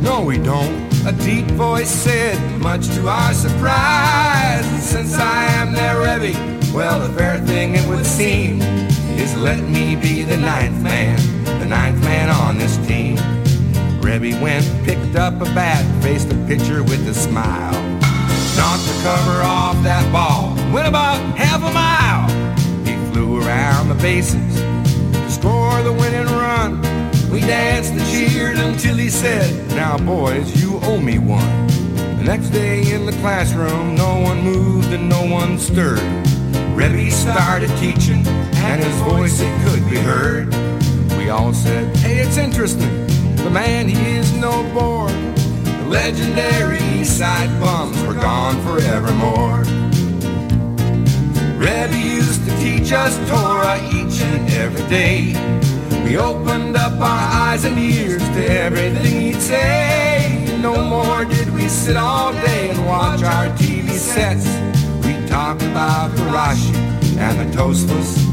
[0.03, 0.75] No, we don't.
[1.07, 4.65] A deep voice said, much to our surprise.
[4.83, 6.33] Since I am their Rebbe,
[6.75, 8.63] well, the fair thing it would seem
[9.23, 11.19] is let me be the ninth man,
[11.61, 13.19] the ninth man on this team.
[14.21, 17.73] Rebbe went, picked up a bat, faced the pitcher with a smile.
[18.57, 20.55] knocked the cover off that ball.
[20.73, 22.29] Went about half a mile.
[22.87, 26.81] He flew around the bases to score the winning run.
[27.29, 31.67] We danced and cheered until he said, Now, boys, you owe me one.
[32.19, 35.99] The next day in the classroom, no one moved and no one stirred.
[36.77, 40.55] Rebbe started teaching, and his voice it could be heard.
[41.19, 43.05] We all said, Hey, it's interesting.
[43.45, 45.11] The man, he is no bore.
[45.11, 49.59] The legendary East Side bums were gone forevermore.
[51.59, 55.35] Rebbe used to teach us Torah each and every day.
[56.05, 60.59] We opened up our eyes and ears to everything he'd say.
[60.63, 64.47] No more did we sit all day and watch our TV sets.
[65.05, 66.75] We talked about the Rashi
[67.19, 68.24] and the Tosfos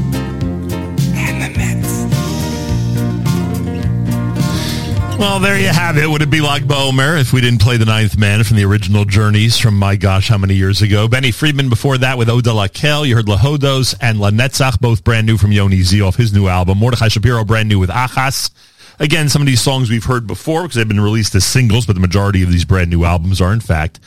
[5.22, 6.10] Well, there you have it.
[6.10, 9.04] Would it be Lag BaOmer if we didn't play the Ninth Man from the original
[9.04, 11.06] Journeys from my gosh, how many years ago?
[11.06, 13.06] Benny Friedman before that with Oda Lakel.
[13.06, 16.48] You heard Lahodos and La Netzach, both brand new from Yoni Z off his new
[16.48, 16.78] album.
[16.78, 18.50] Mordechai Shapiro brand new with Achas.
[18.98, 21.92] Again, some of these songs we've heard before because they've been released as singles, but
[21.92, 24.00] the majority of these brand new albums are in fact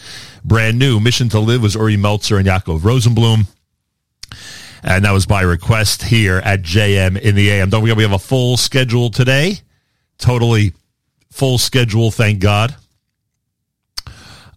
[0.44, 1.00] brand new.
[1.00, 3.48] Mission to Live was Uri Meltzer and Yaakov Rosenblum.
[4.84, 7.70] And that was by request here at JM in the AM.
[7.70, 9.62] Don't forget, we have a full schedule today.
[10.18, 10.74] Totally
[11.36, 12.74] full schedule, thank God.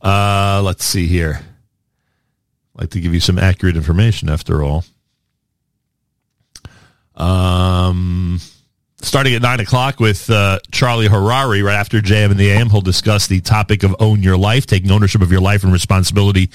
[0.01, 1.41] Uh, let's see here.
[2.77, 4.85] I'd like to give you some accurate information after all.
[7.17, 8.39] Um,
[9.03, 12.71] starting at 9 o'clock with uh, Charlie Harary right after JM in the AM.
[12.71, 16.47] He'll discuss the topic of own your life, taking ownership of your life and responsibility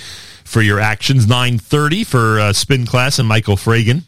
[0.46, 1.26] for your actions.
[1.26, 4.04] 9.30 for uh, spin class and Michael Fragin.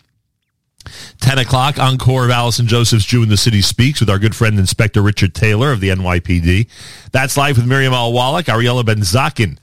[1.22, 4.58] 10 o'clock, encore of Allison Joseph's Jew in the City Speaks with our good friend
[4.60, 6.68] Inspector Richard Taylor of the NYPD.
[7.12, 8.14] That's live with Miriam L.
[8.14, 8.46] Wallach.
[8.46, 9.58] Ariella Ben Zakin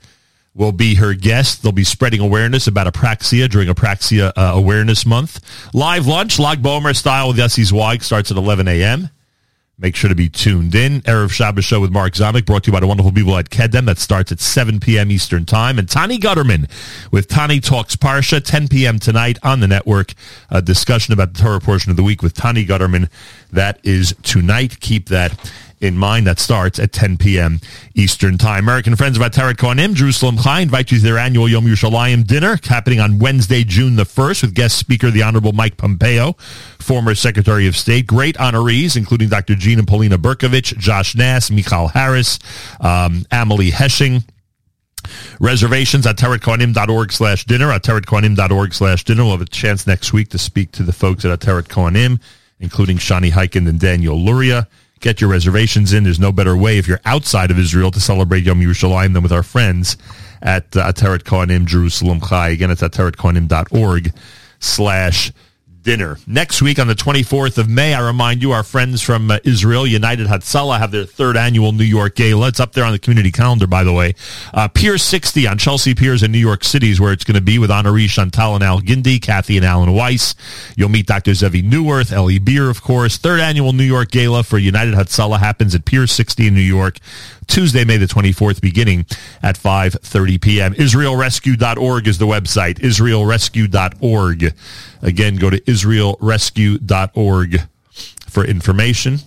[0.55, 1.63] will be her guest.
[1.63, 5.39] They'll be spreading awareness about apraxia during Apraxia uh, Awareness Month.
[5.73, 9.09] Live lunch, Lag BaOmer style with Yossi Zweig starts at 11 a.m.
[9.79, 11.01] Make sure to be tuned in.
[11.01, 13.85] Erev Shabbos Show with Mark Zamek, brought to you by the wonderful people at Kedem.
[13.85, 15.09] That starts at 7 p.m.
[15.09, 15.79] Eastern Time.
[15.79, 16.69] And Tani Gutterman
[17.11, 18.99] with Tani Talks Parsha, 10 p.m.
[18.99, 20.13] tonight on the network.
[20.51, 23.09] A discussion about the Torah portion of the week with Tani Gutterman.
[23.51, 24.79] That is tonight.
[24.79, 25.51] Keep that
[25.83, 26.25] in mind.
[26.25, 27.59] That starts at 10 p.m.
[27.93, 28.63] Eastern Time.
[28.63, 32.57] American Friends of Ateret Kohanim, Jerusalem Chai, invite you to their annual Yom Yerushalayim dinner
[32.63, 36.33] happening on Wednesday, June the 1st with guest speaker, the Honorable Mike Pompeo,
[36.79, 38.07] former Secretary of State.
[38.07, 39.55] Great honorees, including Dr.
[39.55, 42.39] Jean and Paulina Berkovich, Josh Nass, Michal Harris,
[42.79, 44.23] um, Amelie Hesching,
[45.39, 49.23] Reservations at teretkohanim.org slash dinner, at teretkohanim.org slash dinner.
[49.23, 52.21] We'll have a chance next week to speak to the folks at Ateret Kohanim,
[52.59, 54.67] including Shani Heiken and Daniel Luria.
[55.03, 56.05] Get your reservations in.
[56.05, 59.33] There's no better way if you're outside of Israel to celebrate Yom Yerushalayim than with
[59.33, 59.97] our friends
[60.41, 62.51] at uh, Ateret Kohanim Jerusalem Chai.
[62.51, 64.13] Again, it's at teretkohanim.org
[64.59, 65.33] slash
[65.83, 66.17] dinner.
[66.25, 69.85] Next week on the 24th of May, I remind you, our friends from uh, Israel,
[69.85, 72.47] United Hatzalah, have their third annual New York Gala.
[72.47, 74.15] It's up there on the community calendar, by the way.
[74.53, 77.41] Uh, Pier 60 on Chelsea Piers in New York City is where it's going to
[77.41, 80.35] be with honoree Chantal and Al Gindi, Kathy and Alan Weiss.
[80.75, 81.33] You'll meet Dr.
[81.33, 83.17] Zevi Newworth, Eli Beer, of course.
[83.17, 86.97] Third annual New York Gala for United Hatzalah happens at Pier 60 in New York.
[87.47, 89.05] Tuesday, May the 24th, beginning
[89.41, 90.73] at 5.30 p.m.
[90.73, 92.79] IsraelRescue.org is the website.
[92.79, 94.53] IsraelRescue.org.
[95.01, 97.61] Again, go to IsraelRescue.org
[98.27, 99.19] for information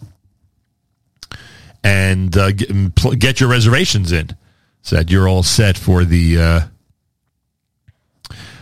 [1.85, 4.37] and uh, get, pl- get your reservations in
[4.83, 6.61] so that you're all set for the uh,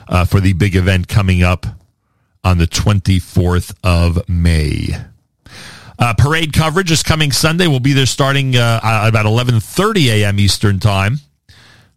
[0.09, 1.67] uh, for the big event coming up
[2.43, 4.89] on the 24th of May.
[5.99, 7.67] Uh, parade coverage is coming Sunday.
[7.67, 10.39] We'll be there starting uh, about 11.30 a.m.
[10.41, 11.19] Eastern Time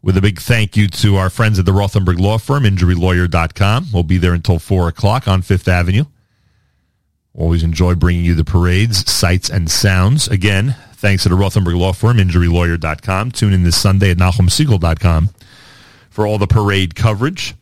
[0.02, 3.88] with a big thank you to our friends at the Rothenberg Law Firm, injurylawyer.com.
[3.92, 6.06] We'll be there until 4 o'clock on Fifth Avenue.
[7.34, 10.28] Always enjoy bringing you the parades, sights, and sounds.
[10.28, 13.32] Again, thanks to the Rothenberg Law Firm, injurylawyer.com.
[13.32, 15.30] Tune in this Sunday at NachumSegal.com
[16.10, 17.56] for all the parade coverage.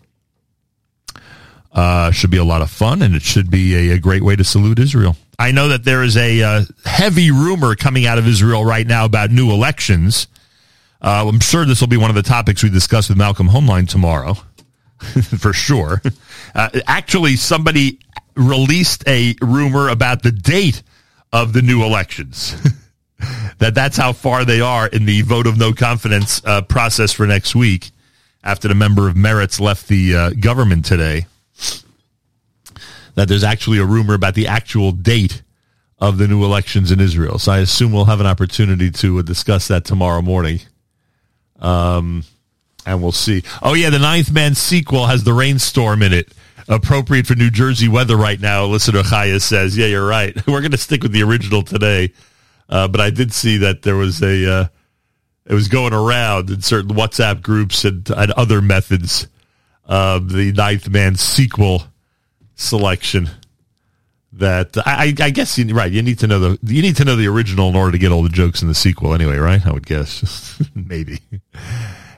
[1.73, 4.35] Uh, should be a lot of fun, and it should be a, a great way
[4.35, 5.17] to salute Israel.
[5.38, 9.05] I know that there is a uh, heavy rumor coming out of Israel right now
[9.05, 10.27] about new elections.
[11.01, 13.88] Uh, I'm sure this will be one of the topics we discuss with Malcolm Hoenlein
[13.88, 14.35] tomorrow,
[15.38, 16.01] for sure.
[16.53, 17.99] Uh, actually, somebody
[18.35, 20.83] released a rumor about the date
[21.33, 22.55] of the new elections.
[23.59, 27.25] that that's how far they are in the vote of no confidence uh, process for
[27.25, 27.91] next week
[28.43, 31.25] after the member of Meretz left the uh, government today
[33.15, 35.41] that there's actually a rumor about the actual date
[35.99, 37.39] of the new elections in Israel.
[37.39, 40.59] So I assume we'll have an opportunity to uh, discuss that tomorrow morning.
[41.59, 42.23] Um,
[42.85, 43.43] and we'll see.
[43.63, 46.33] Oh yeah, the Ninth Man sequel has the rainstorm in it.
[46.67, 48.65] Appropriate for New Jersey weather right now.
[48.65, 50.35] Listener Chaya says, "Yeah, you're right.
[50.47, 52.13] We're going to stick with the original today."
[52.67, 54.67] Uh, but I did see that there was a uh,
[55.45, 59.27] it was going around in certain WhatsApp groups and, and other methods.
[59.87, 61.83] Uh, the Ninth Man sequel
[62.56, 63.30] selection.
[64.34, 65.90] That I, I guess you right.
[65.90, 68.11] You need to know the you need to know the original in order to get
[68.11, 69.14] all the jokes in the sequel.
[69.14, 69.66] Anyway, right?
[69.66, 71.19] I would guess maybe.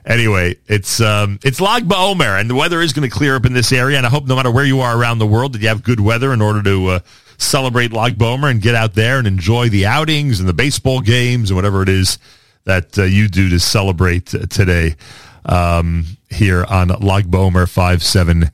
[0.04, 3.52] Anyway, it's um, it's Lag BaOmer, and the weather is going to clear up in
[3.52, 3.98] this area.
[3.98, 6.00] And I hope no matter where you are around the world, that you have good
[6.00, 6.98] weather in order to uh,
[7.36, 11.50] celebrate Lag BaOmer and get out there and enjoy the outings and the baseball games
[11.50, 12.18] and whatever it is
[12.64, 14.96] that uh, you do to celebrate uh, today
[15.44, 18.50] um, here on Lag BaOmer five seven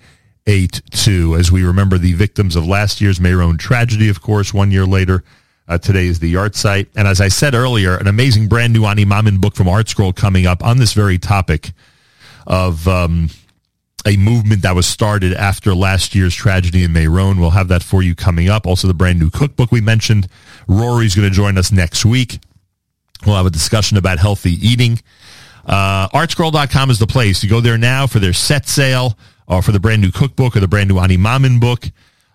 [0.46, 1.36] eight two.
[1.36, 5.24] As we remember the victims of last year's Meron tragedy, of course, one year later.
[5.66, 6.88] Uh, today is the yahrzeit.
[6.94, 10.46] And as I said earlier, an amazing brand new Ani Mamin book from ArtScroll coming
[10.46, 11.72] up on this very topic
[12.46, 13.30] of um,
[14.06, 17.40] a movement that was started after last year's tragedy in Meron.
[17.40, 18.66] We'll have that for you coming up.
[18.66, 20.28] Also, the brand new cookbook we mentioned.
[20.68, 22.40] Rory's going to join us next week.
[23.24, 25.00] We'll have a discussion about healthy eating.
[25.64, 27.42] Uh, artscroll.com is the place.
[27.42, 29.16] You go there now for their set sale
[29.46, 31.90] or for the brand new cookbook or the brand new Ani Mamin book.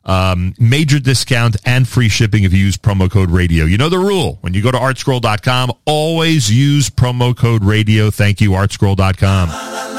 [0.05, 3.65] Um, major discount and free shipping if you use promo code radio.
[3.65, 4.37] You know the rule.
[4.41, 8.09] When you go to artscroll.com, always use promo code radio.
[8.09, 9.98] Thank you, artscroll.com.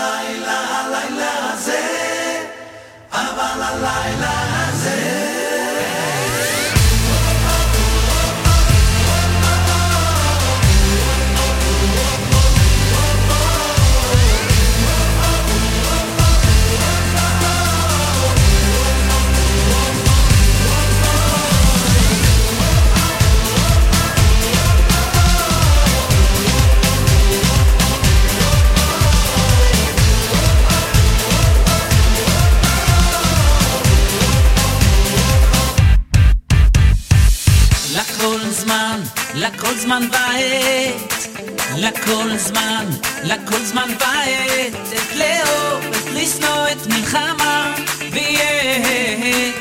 [39.34, 41.28] לכל זמן ועת,
[41.76, 42.84] לכל זמן,
[43.24, 47.74] לכל זמן ועת, את לאהוב, את לשנוא, את מלחמה,
[48.12, 49.52] ויהיה,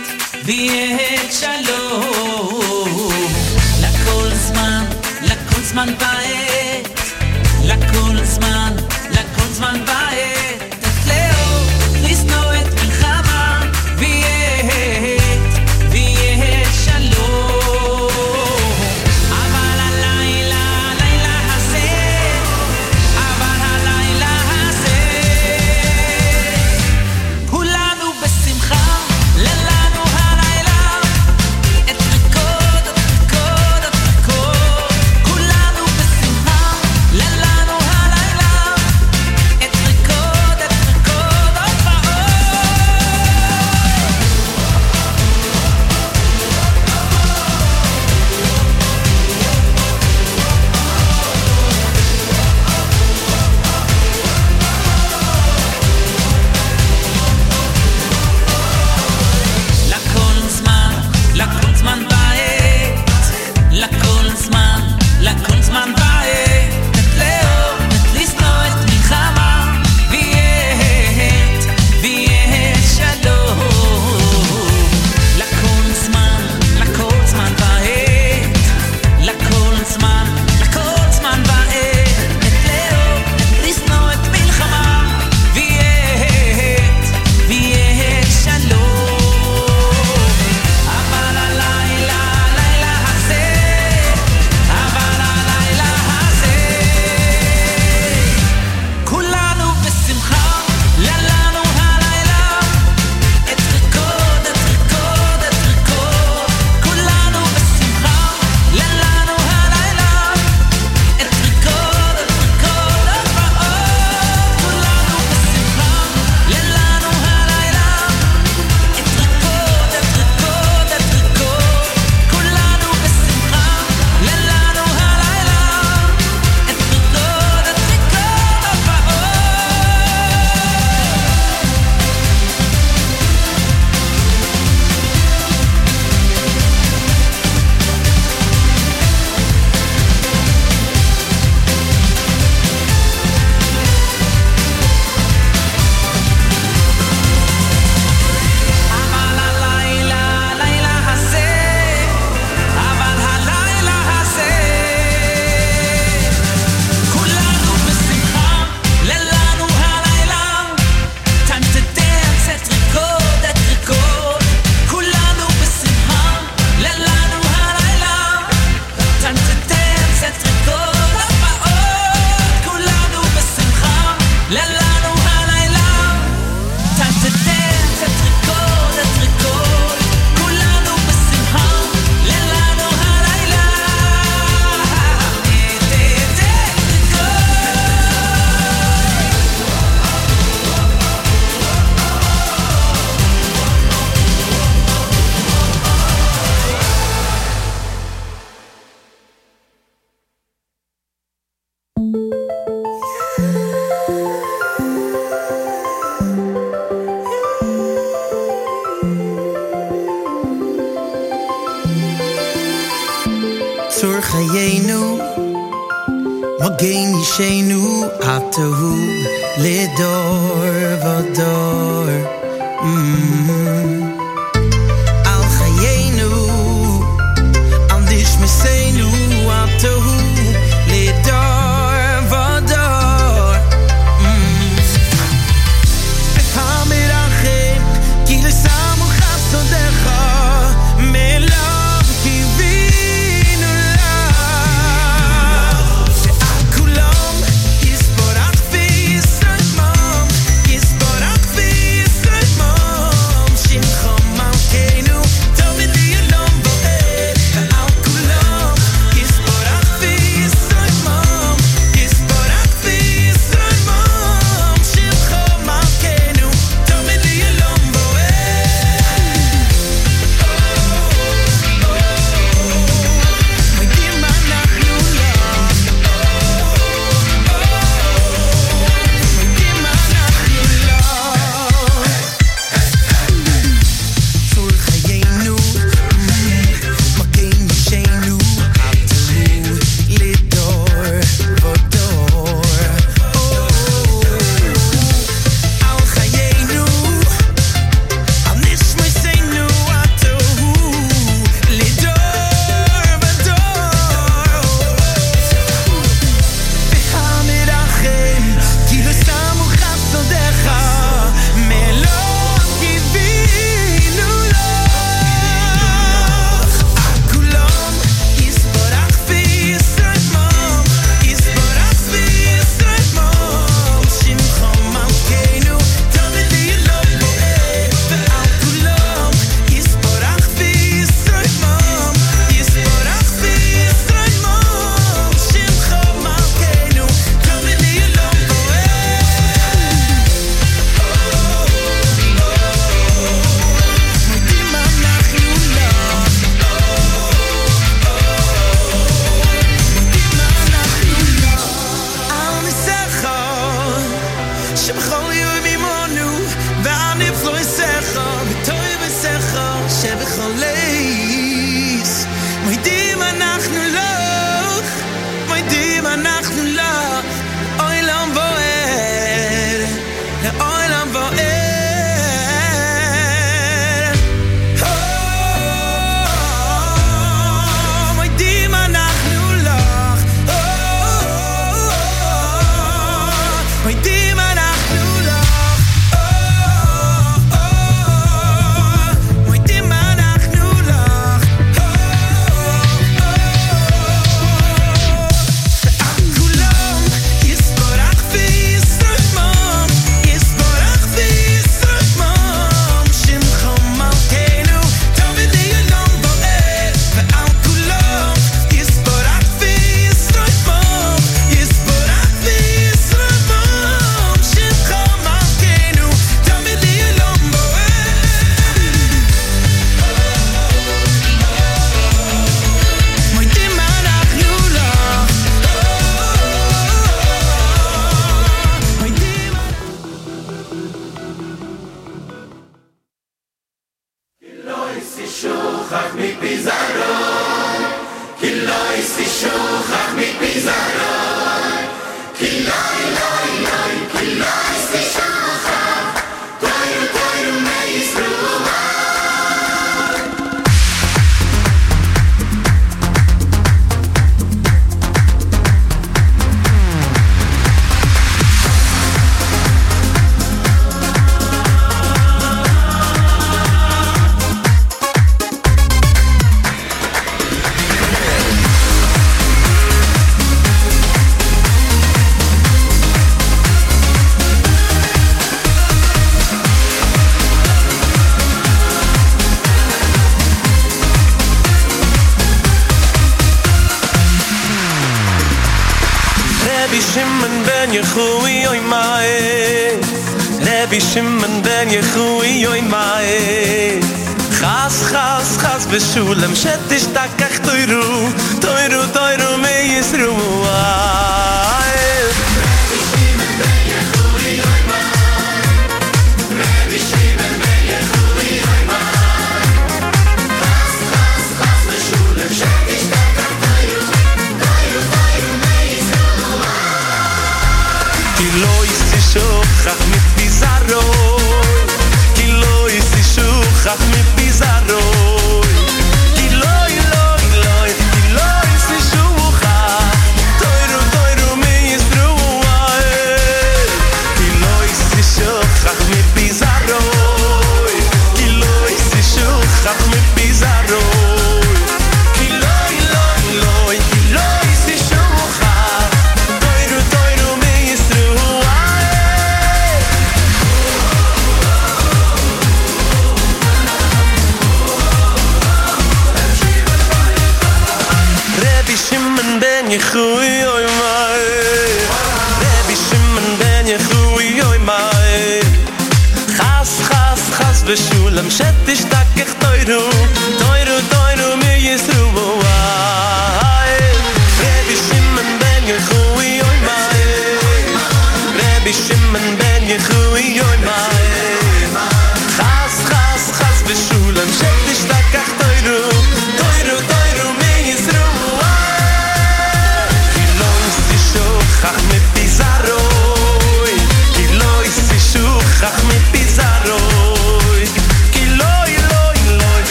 [0.46, 3.14] ויהיה שלום.
[3.82, 4.86] לכל זמן,
[5.22, 7.00] לכל זמן ועת,
[7.66, 8.76] לכל זמן,
[9.12, 10.09] לכל זמן ועת,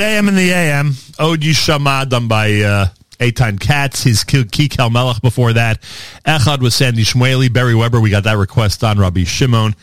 [0.00, 0.94] JM in the AM.
[1.18, 2.86] Od Yishama done by uh,
[3.18, 4.02] Eitan Katz.
[4.02, 5.82] His Kikal Melech before that.
[6.24, 7.52] Echad was Sandy Shmueli.
[7.52, 9.74] Barry Weber, we got that request on Rabbi Shimon.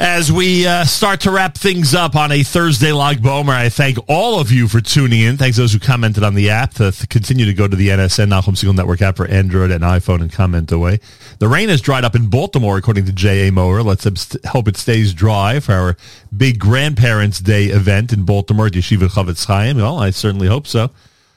[0.00, 3.98] As we uh, start to wrap things up on a Thursday Lag BaOmer, I thank
[4.06, 5.36] all of you for tuning in.
[5.36, 6.74] Thanks those who commented on the app.
[6.74, 9.82] To, to continue to go to the NSN Nachum Segal Network app for Android and
[9.82, 11.00] iPhone and comment away.
[11.40, 13.50] The rain has dried up in Baltimore, according to J.A.
[13.50, 13.82] Mower.
[13.82, 14.06] Let's
[14.46, 15.96] hope it stays dry for our
[16.36, 19.78] big Grandparents' Day event in Baltimore at Yeshiva Chofetz Chaim.
[19.78, 20.92] Well, I certainly hope so.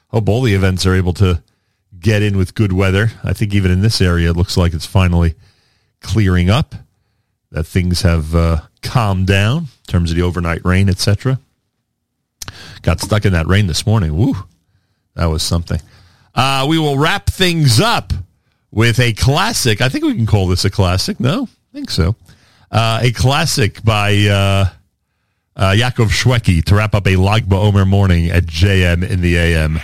[0.09, 1.41] Hope all the events are able to
[1.99, 3.09] get in with good weather.
[3.23, 5.33] I think even in this area, it looks like it's finally
[6.01, 6.75] clearing up
[7.51, 11.39] that things have uh, calmed down in terms of the overnight rain, etc.
[12.81, 14.15] Got stuck in that rain this morning.
[14.15, 14.35] Woo,
[15.15, 15.80] that was something.
[16.33, 18.13] Uh, we will wrap things up
[18.71, 19.81] with a classic.
[19.81, 21.19] I think we can call this a classic.
[21.19, 22.15] No, I think so.
[22.71, 24.69] Uh, a classic by uh,
[25.57, 29.80] uh, Yaakov Shweki to wrap up a Lag BaOmer morning at JM in the AM.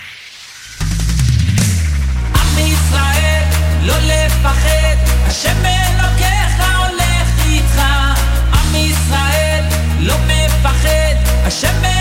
[11.50, 11.97] 前辈。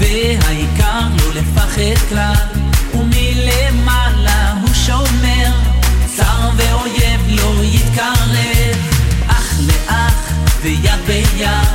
[0.00, 2.34] והעיקר לא לפחד כלל,
[2.94, 5.50] ומלמעלה הוא שומר,
[6.16, 8.76] צר ואויב לא יתקרב,
[9.28, 11.68] אח לאח ויד ביד,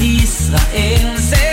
[0.00, 1.47] ישראל זה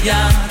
[0.00, 0.46] ויד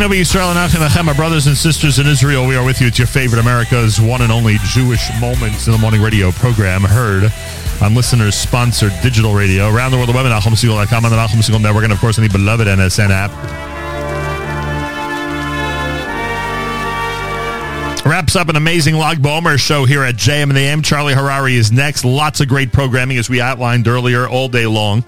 [0.00, 2.46] Nova Yisrael Nachem my brothers and sisters in Israel.
[2.46, 2.86] We are with you.
[2.86, 7.30] It's your favorite America's one and only Jewish Moments in the Morning radio program heard
[7.82, 10.08] on listeners sponsored digital radio around the world.
[10.08, 12.66] The web at NachumSegal.com and the Nachum Segal Network and, of course, on the beloved
[12.66, 13.30] NSN app.
[18.06, 20.80] Wraps up an amazing Lag BaOmer show here at JM and the AM.
[20.80, 22.06] Charlie Harary is next.
[22.06, 25.04] Lots of great programming as we outlined earlier all day long.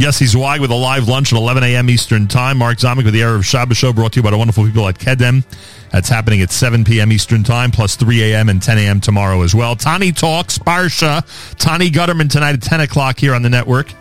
[0.00, 1.90] Yes, he's Wag with a live lunch at 11 a.m.
[1.90, 2.56] Eastern Time.
[2.56, 4.98] Mark Zomick with the Erev Shabbos show brought to you by the wonderful people at
[4.98, 5.44] Kedem.
[5.90, 7.12] That's happening at 7 p.m.
[7.12, 8.48] Eastern Time, plus 3 a.m.
[8.48, 9.02] and 10 a.m.
[9.02, 9.76] tomorrow as well.
[9.76, 11.22] Tani Talks, Parsha,
[11.58, 13.92] Tani Gutterman tonight at 10 o'clock here on the network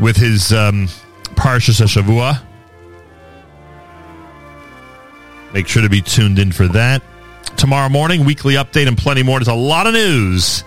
[0.00, 0.88] with his um,
[1.36, 2.42] Parshas Shavua.
[5.54, 7.00] Make sure to be tuned in for that.
[7.56, 9.38] Tomorrow morning, weekly update and plenty more.
[9.38, 10.64] There's a lot of news.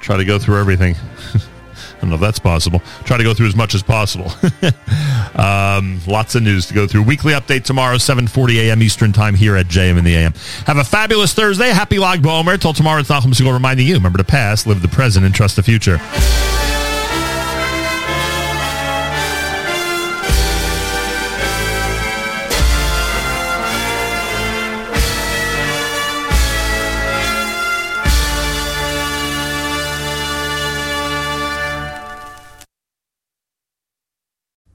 [0.00, 0.96] Try to go through everything.
[2.04, 2.82] I don't know if that's possible.
[3.04, 4.30] Try to go through as much as possible.
[5.40, 7.04] um, lots of news to go through.
[7.04, 8.82] Weekly update tomorrow, 7.40 a.m.
[8.82, 10.34] Eastern Time here at JM in the AM.
[10.66, 11.70] Have a fabulous Thursday.
[11.70, 12.60] Happy Lag BaOmer.
[12.60, 15.56] Till tomorrow, it's Nachum Segal reminding you, remember the past, live the present, and trust
[15.56, 15.98] the future.